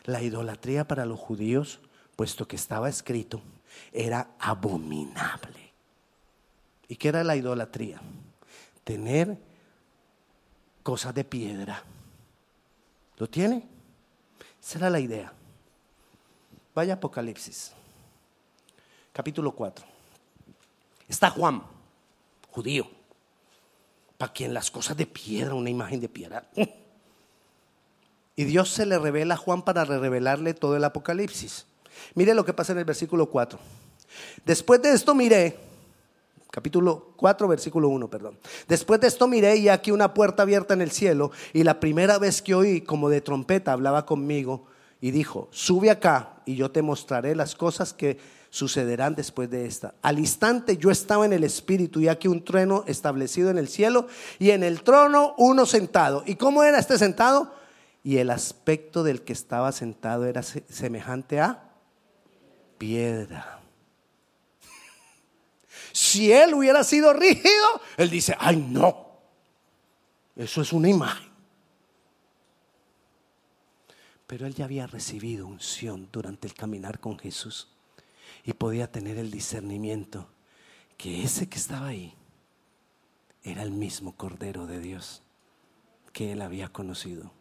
La 0.05 0.23
idolatría 0.23 0.87
para 0.87 1.07
los 1.07 1.19
judíos, 1.19 1.81
puesto 2.17 2.47
que 2.47 2.57
estaba 2.57 2.89
escrito, 2.89 3.41
era 3.93 4.31
abominable. 4.39 5.73
¿Y 6.89 6.97
qué 6.97 7.09
era 7.09 7.25
la 7.25 7.37
idolatría? 7.37 8.01
Tener 8.85 9.39
cosas 10.83 11.15
de 11.15 11.25
piedra. 11.25 11.83
¿Lo 13.17 13.29
tiene? 13.29 13.67
Esa 14.63 14.79
era 14.79 14.91
la 14.91 15.01
idea. 15.01 15.33
Vaya 16.75 16.95
Apocalipsis, 16.95 17.73
capítulo 19.13 19.53
4. 19.53 19.85
Está 21.07 21.29
Juan, 21.31 21.63
judío, 22.51 22.89
para 24.17 24.33
quien 24.33 24.55
las 24.55 24.71
cosas 24.71 24.97
de 24.97 25.07
piedra, 25.07 25.55
una 25.55 25.69
imagen 25.69 26.01
de 26.01 26.09
piedra. 26.09 26.49
Y 28.43 28.45
Dios 28.45 28.71
se 28.71 28.87
le 28.87 28.99
revela 28.99 29.35
a 29.35 29.37
Juan 29.37 29.63
para 29.63 29.85
revelarle 29.85 30.53
todo 30.53 30.77
el 30.77 30.83
Apocalipsis. 30.83 31.65
Mire 32.17 32.35
lo 32.35 32.45
que 32.45 32.53
pasa 32.53 32.73
en 32.73 32.81
el 32.81 32.85
versículo 32.85 33.27
4. 33.27 33.57
Después 34.45 34.83
de 34.83 34.93
esto 34.93 35.15
miré, 35.15 35.57
capítulo 36.51 37.13
4, 37.19 37.47
versículo 37.47 37.89
1, 37.89 38.11
perdón. 38.11 38.37
Después 38.67 39.01
de 39.01 39.07
esto 39.07 39.29
miré 39.29 39.59
y 39.59 39.69
aquí 39.69 39.93
una 39.93 40.13
puerta 40.13 40.43
abierta 40.43 40.75
en 40.75 40.83
el 40.83 40.91
cielo 40.91 41.31
y 41.53 41.63
la 41.63 41.79
primera 41.79 42.19
vez 42.19 42.43
que 42.43 42.57
oí 42.57 42.81
como 42.81 43.09
de 43.09 43.21
trompeta 43.21 43.75
hablaba 43.75 44.07
conmigo 44.07 44.67
y 45.01 45.13
dijo, 45.13 45.47
sube 45.53 45.89
acá 45.89 46.43
y 46.45 46.57
yo 46.57 46.73
te 46.73 46.83
mostraré 46.83 47.37
las 47.37 47.55
cosas 47.55 47.93
que 47.93 48.19
sucederán 48.51 49.15
después 49.15 49.51
de 49.51 49.67
esta. 49.67 49.95
Al 50.03 50.19
instante 50.19 50.79
yo 50.79 50.91
estaba 50.91 51.27
en 51.27 51.33
el 51.33 51.45
espíritu 51.45 52.01
y 52.01 52.09
aquí 52.09 52.27
un 52.27 52.45
trueno 52.45 52.83
establecido 52.89 53.51
en 53.51 53.59
el 53.59 53.69
cielo 53.69 54.09
y 54.41 54.51
en 54.51 54.65
el 54.65 54.83
trono 54.83 55.37
uno 55.39 55.65
sentado. 55.65 56.25
¿Y 56.27 56.35
cómo 56.35 56.65
era 56.65 56.81
este 56.81 56.99
sentado? 56.99 57.62
Y 58.05 58.19
el 58.19 58.31
aspecto 58.31 59.03
del 59.03 59.23
que 59.23 59.33
estaba 59.33 59.71
sentado 59.73 60.27
era 60.27 60.43
semejante 60.43 61.41
a 61.41 61.71
piedra 62.79 63.63
si 65.93 66.33
él 66.33 66.55
hubiera 66.55 66.83
sido 66.85 67.13
rígido, 67.13 67.81
él 67.97 68.11
dice, 68.11 68.35
ay 68.39 68.57
no, 68.57 69.13
eso 70.37 70.63
es 70.63 70.73
una 70.73 70.89
imagen. 70.89 71.31
Pero 74.27 74.47
él 74.47 74.55
ya 74.55 74.65
había 74.65 74.87
recibido 74.87 75.47
unción 75.47 76.09
durante 76.11 76.47
el 76.47 76.55
caminar 76.55 77.01
con 77.01 77.19
Jesús 77.19 77.69
y 78.45 78.55
podía 78.55 78.91
tener 78.91 79.19
el 79.19 79.31
discernimiento 79.31 80.29
que 80.97 81.23
ese 81.23 81.49
que 81.49 81.59
estaba 81.59 81.89
ahí 81.89 82.15
era 83.43 83.63
el 83.63 83.73
mismo 83.73 84.17
Cordero 84.17 84.67
de 84.67 84.81
Dios 84.81 85.23
que 86.13 86.33
él 86.33 86.43
había 86.43 86.71
conocido. 86.71 87.33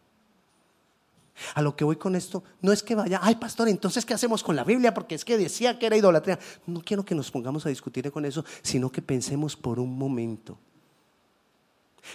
A 1.54 1.62
lo 1.62 1.74
que 1.74 1.84
voy 1.84 1.96
con 1.96 2.14
esto, 2.14 2.44
no 2.60 2.72
es 2.72 2.82
que 2.82 2.94
vaya, 2.94 3.20
ay 3.22 3.36
pastor, 3.36 3.68
entonces 3.68 4.04
¿qué 4.04 4.14
hacemos 4.14 4.42
con 4.42 4.54
la 4.54 4.64
Biblia? 4.64 4.92
Porque 4.92 5.14
es 5.14 5.24
que 5.24 5.38
decía 5.38 5.78
que 5.78 5.86
era 5.86 5.96
idolatría. 5.96 6.38
No 6.66 6.82
quiero 6.82 7.04
que 7.04 7.14
nos 7.14 7.30
pongamos 7.30 7.64
a 7.66 7.70
discutir 7.70 8.10
con 8.12 8.24
eso, 8.24 8.44
sino 8.62 8.90
que 8.90 9.02
pensemos 9.02 9.56
por 9.56 9.78
un 9.78 9.96
momento 9.96 10.58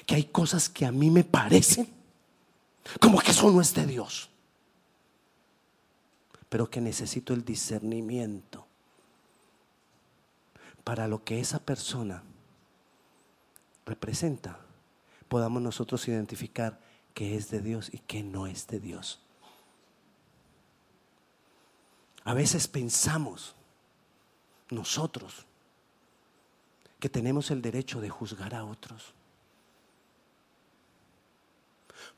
que 0.06 0.16
hay 0.16 0.26
cosas 0.26 0.70
que 0.70 0.86
a 0.86 0.92
mí 0.92 1.10
me 1.10 1.24
parecen 1.24 1.88
como 3.00 3.20
que 3.20 3.32
eso 3.32 3.52
no 3.52 3.62
es 3.62 3.74
de 3.74 3.86
Dios, 3.86 4.30
pero 6.50 6.70
que 6.70 6.80
necesito 6.80 7.34
el 7.34 7.44
discernimiento 7.44 8.66
para 10.84 11.08
lo 11.08 11.24
que 11.24 11.40
esa 11.40 11.60
persona 11.60 12.24
representa, 13.86 14.60
podamos 15.28 15.62
nosotros 15.62 16.08
identificar 16.08 16.80
que 17.18 17.36
es 17.36 17.50
de 17.50 17.62
Dios 17.62 17.90
y 17.92 17.98
que 17.98 18.22
no 18.22 18.46
es 18.46 18.68
de 18.68 18.80
Dios. 18.80 19.20
A 22.24 22.36
veces 22.36 22.68
pensamos 22.68 23.56
nosotros 24.70 25.48
que 27.00 27.10
tenemos 27.10 27.50
el 27.50 27.64
derecho 27.64 28.02
de 28.02 28.12
juzgar 28.12 28.54
a 28.54 28.64
otros. 28.64 29.16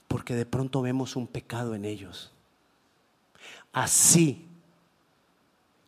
Porque 0.09 0.35
de 0.35 0.45
pronto 0.45 0.81
vemos 0.81 1.15
un 1.15 1.27
pecado 1.27 1.75
en 1.75 1.85
ellos. 1.85 2.33
Así 3.71 4.49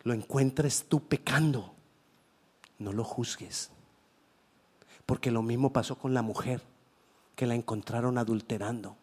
lo 0.04 0.14
encuentres 0.14 0.86
tú 0.88 1.06
pecando, 1.06 1.74
no 2.80 2.94
lo 2.94 3.04
juzgues. 3.04 3.72
Porque 5.06 5.32
lo 5.32 5.42
mismo 5.42 5.74
pasó 5.74 5.98
con 5.98 6.14
la 6.14 6.22
mujer 6.22 6.64
que 7.42 7.48
la 7.48 7.56
encontraron 7.56 8.20
adulterando 8.20 8.98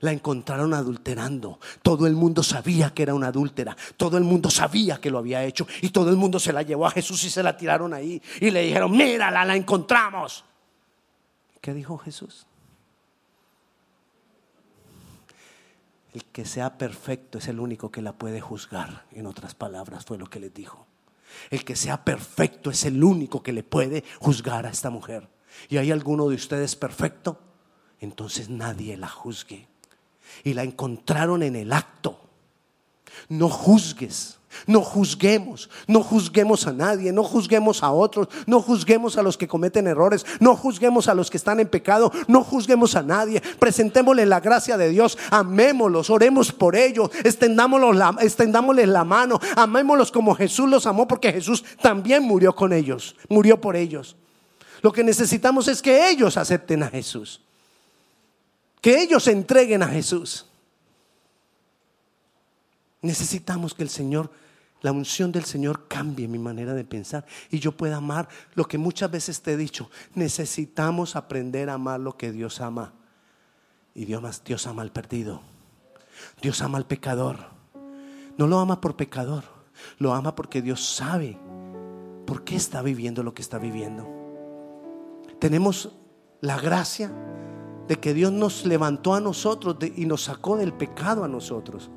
la 0.00 0.10
encontraron 0.10 0.74
adulterando. 0.74 1.60
Todo 1.80 2.08
el 2.08 2.14
mundo 2.16 2.42
sabía 2.42 2.92
que 2.92 3.04
era 3.04 3.14
una 3.14 3.28
adúltera. 3.28 3.76
Todo 3.96 4.18
el 4.18 4.24
mundo 4.24 4.50
sabía 4.50 5.00
que 5.00 5.12
lo 5.12 5.18
había 5.18 5.44
hecho. 5.44 5.64
Y 5.80 5.90
todo 5.90 6.10
el 6.10 6.16
mundo 6.16 6.40
se 6.40 6.52
la 6.52 6.62
llevó 6.62 6.88
a 6.88 6.90
Jesús 6.90 7.22
y 7.22 7.30
se 7.30 7.40
la 7.40 7.56
tiraron 7.56 7.94
ahí. 7.94 8.20
Y 8.40 8.50
le 8.50 8.62
dijeron, 8.62 8.90
mírala, 8.90 9.44
la 9.44 9.54
encontramos. 9.54 10.44
¿Qué 11.60 11.72
dijo 11.72 11.98
Jesús? 11.98 12.48
El 16.14 16.24
que 16.24 16.46
sea 16.46 16.78
perfecto 16.78 17.38
es 17.38 17.46
el 17.46 17.60
único 17.60 17.92
que 17.92 18.02
la 18.02 18.12
puede 18.12 18.40
juzgar. 18.40 19.04
En 19.12 19.26
otras 19.26 19.54
palabras, 19.54 20.04
fue 20.04 20.18
lo 20.18 20.26
que 20.26 20.40
les 20.40 20.52
dijo. 20.52 20.84
El 21.48 21.64
que 21.64 21.76
sea 21.76 22.02
perfecto 22.02 22.72
es 22.72 22.84
el 22.86 23.04
único 23.04 23.44
que 23.44 23.52
le 23.52 23.62
puede 23.62 24.02
juzgar 24.18 24.66
a 24.66 24.70
esta 24.70 24.90
mujer. 24.90 25.28
¿Y 25.68 25.76
hay 25.76 25.92
alguno 25.92 26.28
de 26.28 26.34
ustedes 26.34 26.74
perfecto? 26.74 27.51
Entonces 28.02 28.50
nadie 28.50 28.96
la 28.96 29.08
juzgue 29.08 29.68
y 30.42 30.54
la 30.54 30.64
encontraron 30.64 31.44
en 31.44 31.54
el 31.54 31.72
acto. 31.72 32.18
No 33.28 33.48
juzgues, 33.48 34.40
no 34.66 34.80
juzguemos, 34.80 35.70
no 35.86 36.02
juzguemos 36.02 36.66
a 36.66 36.72
nadie, 36.72 37.12
no 37.12 37.22
juzguemos 37.22 37.84
a 37.84 37.92
otros, 37.92 38.26
no 38.46 38.60
juzguemos 38.60 39.16
a 39.18 39.22
los 39.22 39.38
que 39.38 39.46
cometen 39.46 39.86
errores, 39.86 40.26
no 40.40 40.56
juzguemos 40.56 41.06
a 41.06 41.14
los 41.14 41.30
que 41.30 41.36
están 41.36 41.60
en 41.60 41.68
pecado, 41.68 42.10
no 42.26 42.42
juzguemos 42.42 42.96
a 42.96 43.04
nadie. 43.04 43.40
Presentémosle 43.60 44.26
la 44.26 44.40
gracia 44.40 44.76
de 44.76 44.88
Dios, 44.88 45.16
amémoslos, 45.30 46.10
oremos 46.10 46.50
por 46.50 46.74
ellos, 46.74 47.08
extendámosles 47.22 48.88
la, 48.88 48.94
la 48.98 49.04
mano, 49.04 49.38
amémoslos 49.54 50.10
como 50.10 50.34
Jesús 50.34 50.68
los 50.68 50.86
amó, 50.88 51.06
porque 51.06 51.32
Jesús 51.32 51.62
también 51.80 52.24
murió 52.24 52.52
con 52.52 52.72
ellos, 52.72 53.14
murió 53.28 53.60
por 53.60 53.76
ellos. 53.76 54.16
Lo 54.80 54.90
que 54.90 55.04
necesitamos 55.04 55.68
es 55.68 55.80
que 55.80 56.10
ellos 56.10 56.36
acepten 56.36 56.82
a 56.82 56.88
Jesús 56.88 57.40
que 58.82 59.00
ellos 59.00 59.22
se 59.22 59.32
entreguen 59.32 59.82
a 59.82 59.88
Jesús. 59.88 60.44
Necesitamos 63.00 63.72
que 63.72 63.84
el 63.84 63.88
Señor, 63.88 64.30
la 64.82 64.92
unción 64.92 65.30
del 65.32 65.44
Señor 65.44 65.86
cambie 65.88 66.28
mi 66.28 66.38
manera 66.38 66.74
de 66.74 66.84
pensar 66.84 67.24
y 67.50 67.60
yo 67.60 67.72
pueda 67.72 67.96
amar 67.96 68.28
lo 68.54 68.66
que 68.66 68.78
muchas 68.78 69.10
veces 69.10 69.40
te 69.40 69.52
he 69.52 69.56
dicho. 69.56 69.88
Necesitamos 70.14 71.16
aprender 71.16 71.70
a 71.70 71.74
amar 71.74 72.00
lo 72.00 72.16
que 72.16 72.32
Dios 72.32 72.60
ama. 72.60 72.92
Y 73.94 74.04
Dios, 74.04 74.42
Dios 74.44 74.66
ama 74.66 74.82
al 74.82 74.90
perdido. 74.90 75.42
Dios 76.40 76.60
ama 76.60 76.76
al 76.76 76.86
pecador. 76.86 77.38
No 78.36 78.48
lo 78.48 78.58
ama 78.58 78.80
por 78.80 78.96
pecador, 78.96 79.44
lo 79.98 80.12
ama 80.14 80.34
porque 80.34 80.60
Dios 80.60 80.84
sabe 80.84 81.38
por 82.26 82.42
qué 82.42 82.56
está 82.56 82.82
viviendo 82.82 83.22
lo 83.22 83.32
que 83.34 83.42
está 83.42 83.58
viviendo. 83.58 84.08
Tenemos 85.38 85.90
la 86.40 86.58
gracia 86.58 87.12
de 87.92 88.00
que 88.00 88.14
Dios 88.14 88.32
nos 88.32 88.64
levantó 88.64 89.12
a 89.12 89.20
nosotros 89.20 89.76
y 89.96 90.06
nos 90.06 90.22
sacó 90.22 90.56
del 90.56 90.72
pecado 90.72 91.24
a 91.24 91.28
nosotros. 91.28 91.90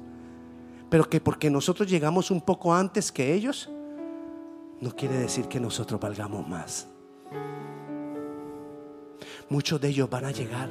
Pero 0.90 1.10
que 1.10 1.22
porque 1.22 1.50
nosotros 1.50 1.90
llegamos 1.90 2.32
un 2.32 2.42
poco 2.42 2.74
antes 2.74 3.14
que 3.14 3.34
ellos, 3.34 3.70
no 4.82 4.94
quiere 4.94 5.18
decir 5.18 5.48
que 5.48 5.58
nosotros 5.58 5.98
valgamos 5.98 6.46
más. 6.50 6.88
Muchos 9.48 9.80
de 9.80 9.88
ellos 9.88 10.10
van 10.10 10.26
a 10.26 10.32
llegar. 10.32 10.68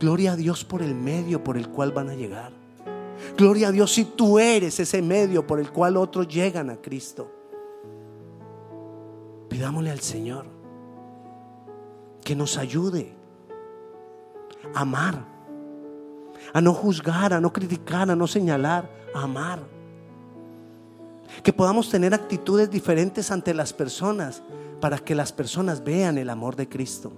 Gloria 0.00 0.32
a 0.32 0.36
Dios 0.36 0.64
por 0.64 0.82
el 0.82 0.96
medio 0.96 1.44
por 1.44 1.56
el 1.56 1.68
cual 1.68 1.92
van 1.92 2.10
a 2.10 2.14
llegar. 2.14 2.50
Gloria 3.38 3.68
a 3.68 3.70
Dios 3.70 3.92
si 3.92 4.04
tú 4.04 4.40
eres 4.40 4.80
ese 4.80 5.00
medio 5.00 5.46
por 5.46 5.60
el 5.60 5.70
cual 5.70 5.96
otros 5.96 6.26
llegan 6.26 6.70
a 6.70 6.76
Cristo. 6.78 7.30
Pidámosle 9.48 9.92
al 9.92 10.00
Señor 10.00 10.46
que 12.24 12.34
nos 12.34 12.56
ayude 12.56 13.19
amar. 14.74 15.24
A 16.52 16.60
no 16.60 16.72
juzgar, 16.72 17.32
a 17.32 17.40
no 17.40 17.52
criticar, 17.52 18.10
a 18.10 18.16
no 18.16 18.26
señalar, 18.26 18.90
a 19.14 19.22
amar. 19.22 19.60
Que 21.42 21.52
podamos 21.52 21.88
tener 21.88 22.12
actitudes 22.12 22.70
diferentes 22.70 23.30
ante 23.30 23.54
las 23.54 23.72
personas 23.72 24.42
para 24.80 24.98
que 24.98 25.14
las 25.14 25.32
personas 25.32 25.84
vean 25.84 26.18
el 26.18 26.30
amor 26.30 26.56
de 26.56 26.68
Cristo. 26.68 27.12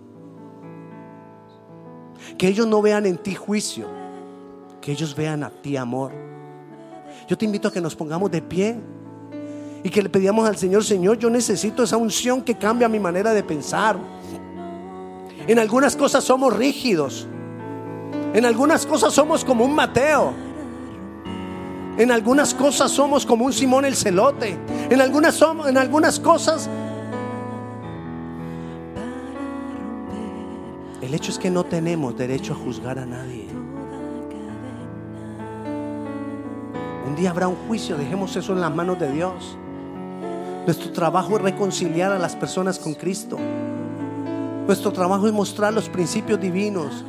Que 2.37 2.49
ellos 2.49 2.67
no 2.67 2.83
vean 2.83 3.07
en 3.07 3.17
ti 3.17 3.35
juicio, 3.35 3.87
que 4.81 4.93
ellos 4.93 5.15
vean 5.17 5.45
a 5.45 5.51
ti 5.51 5.77
amor. 5.77 6.13
Yo 7.29 7.39
te 7.39 7.45
invito 7.45 7.69
a 7.69 7.73
que 7.73 7.81
nos 7.81 7.97
pongamos 7.97 8.31
de 8.31 8.43
pie 8.43 8.79
y 9.83 9.91
que 9.91 10.03
le 10.03 10.09
pedíamos 10.09 10.49
al 10.49 10.57
Señor, 10.57 10.85
Señor, 10.85 11.19
yo 11.19 11.31
necesito 11.31 11.83
esa 11.83 11.97
unción 11.97 12.43
que 12.43 12.57
cambia 12.57 12.89
mi 12.89 13.01
manera 13.01 13.33
de 13.33 13.43
pensar. 13.43 13.97
En 15.47 15.59
algunas 15.59 15.97
cosas 15.97 16.25
somos 16.25 16.55
rígidos. 16.55 17.27
En 18.35 18.45
algunas 18.45 18.87
cosas 18.87 19.13
somos 19.13 19.45
como 19.45 19.65
un 19.65 19.75
Mateo. 19.75 20.33
En 21.99 22.11
algunas 22.11 22.55
cosas 22.55 22.91
somos 22.91 23.27
como 23.27 23.45
un 23.45 23.53
Simón 23.53 23.85
el 23.85 23.97
celote. 23.97 24.57
En 24.91 25.01
algunas, 25.01 25.35
somos, 25.35 25.69
en 25.69 25.77
algunas 25.77 26.19
cosas 26.21 26.69
El 31.13 31.17
hecho 31.17 31.31
es 31.31 31.39
que 31.39 31.51
no 31.51 31.65
tenemos 31.65 32.17
derecho 32.17 32.55
a 32.55 32.57
juzgar 32.57 32.99
a 32.99 33.05
nadie. 33.05 33.47
Un 37.07 37.17
día 37.17 37.29
habrá 37.29 37.49
un 37.49 37.57
juicio, 37.67 37.99
dejemos 37.99 38.35
eso 38.37 38.55
en 38.55 38.63
las 38.63 38.75
manos 38.75 38.99
de 38.99 39.13
Dios. 39.13 39.59
Nuestro 40.65 40.91
trabajo 40.93 41.37
es 41.37 41.43
reconciliar 41.43 42.13
a 42.13 42.19
las 42.19 42.35
personas 42.35 42.79
con 42.79 42.95
Cristo. 42.95 43.37
Nuestro 44.67 44.93
trabajo 44.93 45.27
es 45.27 45.33
mostrar 45.33 45.73
los 45.73 45.89
principios 45.89 46.41
divinos. 46.41 47.05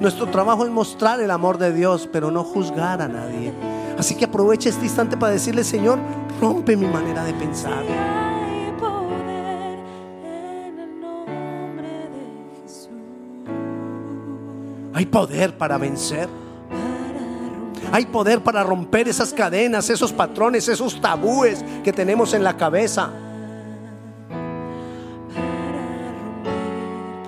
Nuestro 0.00 0.26
trabajo 0.26 0.64
es 0.64 0.70
mostrar 0.70 1.20
el 1.20 1.30
amor 1.30 1.58
de 1.58 1.72
Dios, 1.72 2.08
pero 2.12 2.30
no 2.30 2.44
juzgar 2.44 3.00
a 3.00 3.08
nadie. 3.08 3.52
Así 3.98 4.14
que 4.14 4.24
aprovecha 4.24 4.68
este 4.68 4.84
instante 4.84 5.16
para 5.16 5.32
decirle, 5.32 5.64
Señor, 5.64 5.98
rompe 6.40 6.76
mi 6.76 6.86
manera 6.86 7.24
de 7.24 7.32
pensar. 7.34 7.84
Hay 14.94 15.06
poder 15.06 15.56
para 15.56 15.78
vencer. 15.78 16.28
Hay 17.92 18.06
poder 18.06 18.40
para 18.42 18.62
romper 18.62 19.08
esas 19.08 19.32
cadenas, 19.32 19.90
esos 19.90 20.12
patrones, 20.12 20.68
esos 20.68 21.00
tabúes 21.00 21.64
que 21.84 21.92
tenemos 21.92 22.34
en 22.34 22.42
la 22.44 22.56
cabeza. 22.56 23.10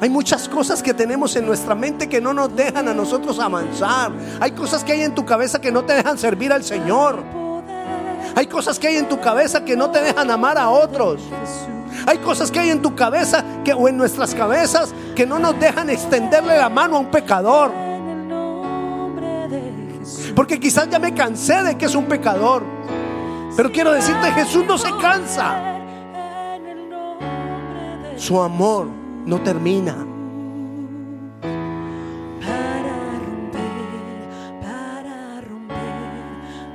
Hay 0.04 0.10
muchas 0.10 0.50
cosas 0.50 0.82
que 0.82 0.92
tenemos 0.92 1.34
en 1.34 1.46
nuestra 1.46 1.74
mente 1.74 2.10
que 2.10 2.20
no 2.20 2.34
nos 2.34 2.54
dejan 2.54 2.88
a 2.88 2.92
nosotros 2.92 3.38
avanzar. 3.38 4.12
Hay 4.38 4.50
cosas 4.50 4.84
que 4.84 4.92
hay 4.92 5.00
en 5.00 5.14
tu 5.14 5.24
cabeza 5.24 5.62
que 5.62 5.72
no 5.72 5.82
te 5.82 5.94
dejan 5.94 6.18
servir 6.18 6.52
al 6.52 6.62
Señor. 6.62 7.24
Hay 8.34 8.46
cosas 8.46 8.78
que 8.78 8.88
hay 8.88 8.96
en 8.98 9.08
tu 9.08 9.18
cabeza 9.18 9.64
que 9.64 9.78
no 9.78 9.90
te 9.90 10.02
dejan 10.02 10.30
amar 10.30 10.58
a 10.58 10.68
otros. 10.68 11.22
Hay 12.04 12.18
cosas 12.18 12.50
que 12.50 12.60
hay 12.60 12.68
en 12.68 12.82
tu 12.82 12.94
cabeza 12.94 13.42
o 13.78 13.88
en 13.88 13.96
nuestras 13.96 14.34
cabezas 14.34 14.92
que 15.16 15.26
no 15.26 15.38
nos 15.38 15.58
dejan 15.58 15.88
extenderle 15.88 16.58
la 16.58 16.68
mano 16.68 16.96
a 16.96 17.00
un 17.00 17.10
pecador. 17.10 17.72
Porque 20.36 20.60
quizás 20.60 20.90
ya 20.90 20.98
me 20.98 21.14
cansé 21.14 21.62
de 21.62 21.78
que 21.78 21.86
es 21.86 21.94
un 21.94 22.04
pecador. 22.04 22.62
Pero 23.56 23.72
quiero 23.72 23.90
decirte, 23.90 24.30
Jesús 24.32 24.66
no 24.66 24.76
se 24.76 24.94
cansa. 24.98 25.78
Su 28.18 28.38
amor 28.42 29.03
no 29.26 29.40
termina. 29.40 29.94
para 32.40 33.18
romper, 33.18 34.28
para 34.60 35.40
romper 35.40 36.02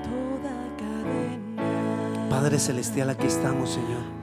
toda 0.04 0.54
cadena. 0.78 2.30
Padre 2.30 2.60
Celestial, 2.60 3.10
aquí 3.10 3.28
estamos, 3.28 3.72
Señor. 3.72 4.20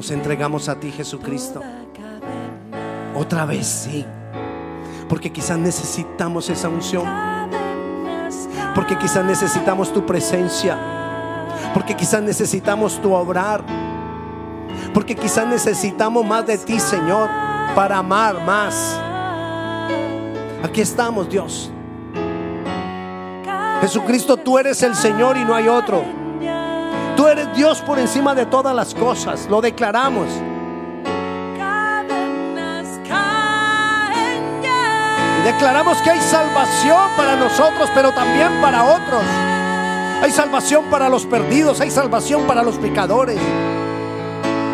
Nos 0.00 0.10
entregamos 0.12 0.70
a 0.70 0.80
ti, 0.80 0.90
Jesucristo. 0.90 1.60
Otra 3.14 3.44
vez, 3.44 3.66
sí. 3.66 4.06
Porque 5.10 5.30
quizás 5.30 5.58
necesitamos 5.58 6.48
esa 6.48 6.70
unción. 6.70 7.04
Porque 8.74 8.96
quizás 8.96 9.22
necesitamos 9.24 9.92
tu 9.92 10.06
presencia. 10.06 10.78
Porque 11.74 11.96
quizás 11.96 12.22
necesitamos 12.22 12.98
tu 13.02 13.12
obrar. 13.12 13.62
Porque 14.92 15.14
quizás 15.14 15.46
necesitamos 15.46 16.24
más 16.24 16.46
de 16.46 16.58
ti, 16.58 16.80
Señor, 16.80 17.28
para 17.74 17.98
amar 17.98 18.42
más. 18.44 18.98
Aquí 20.62 20.80
estamos, 20.80 21.28
Dios. 21.28 21.70
Jesucristo, 23.80 24.36
tú 24.36 24.58
eres 24.58 24.82
el 24.82 24.94
Señor 24.94 25.36
y 25.36 25.44
no 25.44 25.54
hay 25.54 25.68
otro. 25.68 26.04
Tú 27.16 27.26
eres 27.26 27.54
Dios 27.54 27.80
por 27.80 27.98
encima 27.98 28.34
de 28.34 28.46
todas 28.46 28.74
las 28.74 28.94
cosas. 28.94 29.46
Lo 29.48 29.60
declaramos. 29.60 30.26
Y 35.38 35.42
declaramos 35.42 35.98
que 35.98 36.10
hay 36.10 36.20
salvación 36.20 37.10
para 37.16 37.36
nosotros, 37.36 37.88
pero 37.94 38.12
también 38.12 38.60
para 38.60 38.84
otros. 38.84 39.22
Hay 40.22 40.30
salvación 40.30 40.84
para 40.90 41.08
los 41.08 41.24
perdidos, 41.24 41.80
hay 41.80 41.90
salvación 41.90 42.46
para 42.46 42.62
los 42.62 42.76
pecadores. 42.76 43.38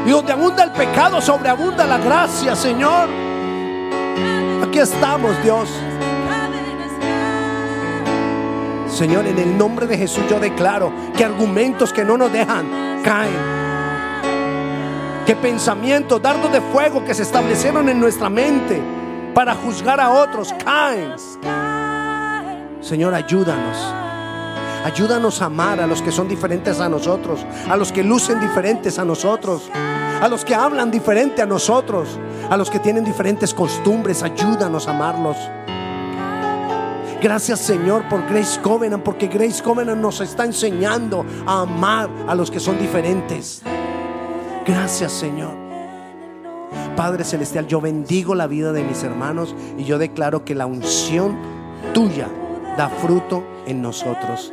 Y 0.06 0.10
donde 0.10 0.32
abunda 0.32 0.62
el 0.62 0.70
pecado, 0.70 1.20
sobreabunda 1.20 1.84
la 1.84 1.98
gracia, 1.98 2.54
Señor. 2.54 3.08
Aquí 4.62 4.78
estamos, 4.78 5.42
Dios. 5.42 5.68
Señor, 8.88 9.26
en 9.26 9.38
el 9.38 9.58
nombre 9.58 9.86
de 9.86 9.98
Jesús 9.98 10.22
yo 10.30 10.38
declaro 10.38 10.92
que 11.16 11.24
argumentos 11.24 11.92
que 11.92 12.04
no 12.04 12.16
nos 12.16 12.32
dejan 12.32 13.02
caen. 13.02 13.56
Que 15.26 15.34
pensamientos, 15.34 16.22
dardos 16.22 16.52
de 16.52 16.60
fuego 16.60 17.04
que 17.04 17.12
se 17.12 17.24
establecieron 17.24 17.88
en 17.88 17.98
nuestra 17.98 18.30
mente 18.30 18.80
para 19.34 19.56
juzgar 19.56 20.00
a 20.00 20.10
otros. 20.10 20.54
Caen. 20.64 21.14
Señor, 22.80 23.12
ayúdanos. 23.12 24.05
Ayúdanos 24.86 25.42
a 25.42 25.46
amar 25.46 25.80
a 25.80 25.86
los 25.88 26.00
que 26.00 26.12
son 26.12 26.28
diferentes 26.28 26.78
a 26.78 26.88
nosotros, 26.88 27.44
a 27.68 27.76
los 27.76 27.90
que 27.90 28.04
lucen 28.04 28.38
diferentes 28.38 29.00
a 29.00 29.04
nosotros, 29.04 29.68
a 29.74 30.28
los 30.28 30.44
que 30.44 30.54
hablan 30.54 30.92
diferente 30.92 31.42
a 31.42 31.46
nosotros, 31.46 32.20
a 32.48 32.56
los 32.56 32.70
que 32.70 32.78
tienen 32.78 33.04
diferentes 33.04 33.52
costumbres. 33.52 34.22
Ayúdanos 34.22 34.86
a 34.86 34.92
amarlos. 34.92 35.36
Gracias 37.20 37.58
Señor 37.58 38.08
por 38.08 38.24
Grace 38.28 38.60
Covenant, 38.60 39.02
porque 39.02 39.26
Grace 39.26 39.60
Covenant 39.60 40.00
nos 40.00 40.20
está 40.20 40.44
enseñando 40.44 41.26
a 41.46 41.62
amar 41.62 42.08
a 42.28 42.36
los 42.36 42.48
que 42.48 42.60
son 42.60 42.78
diferentes. 42.78 43.62
Gracias 44.64 45.10
Señor. 45.10 45.56
Padre 46.94 47.24
Celestial, 47.24 47.66
yo 47.66 47.80
bendigo 47.80 48.36
la 48.36 48.46
vida 48.46 48.70
de 48.70 48.84
mis 48.84 49.02
hermanos 49.02 49.52
y 49.76 49.82
yo 49.82 49.98
declaro 49.98 50.44
que 50.44 50.54
la 50.54 50.66
unción 50.66 51.36
tuya 51.92 52.28
da 52.76 52.88
fruto 52.88 53.42
en 53.66 53.82
nosotros. 53.82 54.52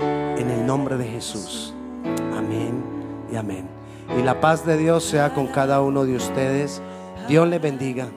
En 0.00 0.50
el 0.50 0.66
nombre 0.66 0.96
de 0.96 1.06
Jesús. 1.06 1.74
Amén 2.36 2.82
y 3.32 3.36
amén. 3.36 3.68
Y 4.18 4.22
la 4.22 4.40
paz 4.40 4.64
de 4.64 4.76
Dios 4.76 5.04
sea 5.04 5.34
con 5.34 5.46
cada 5.48 5.82
uno 5.82 6.04
de 6.04 6.16
ustedes. 6.16 6.80
Dios 7.28 7.46
les 7.48 7.60
bendiga. 7.60 8.08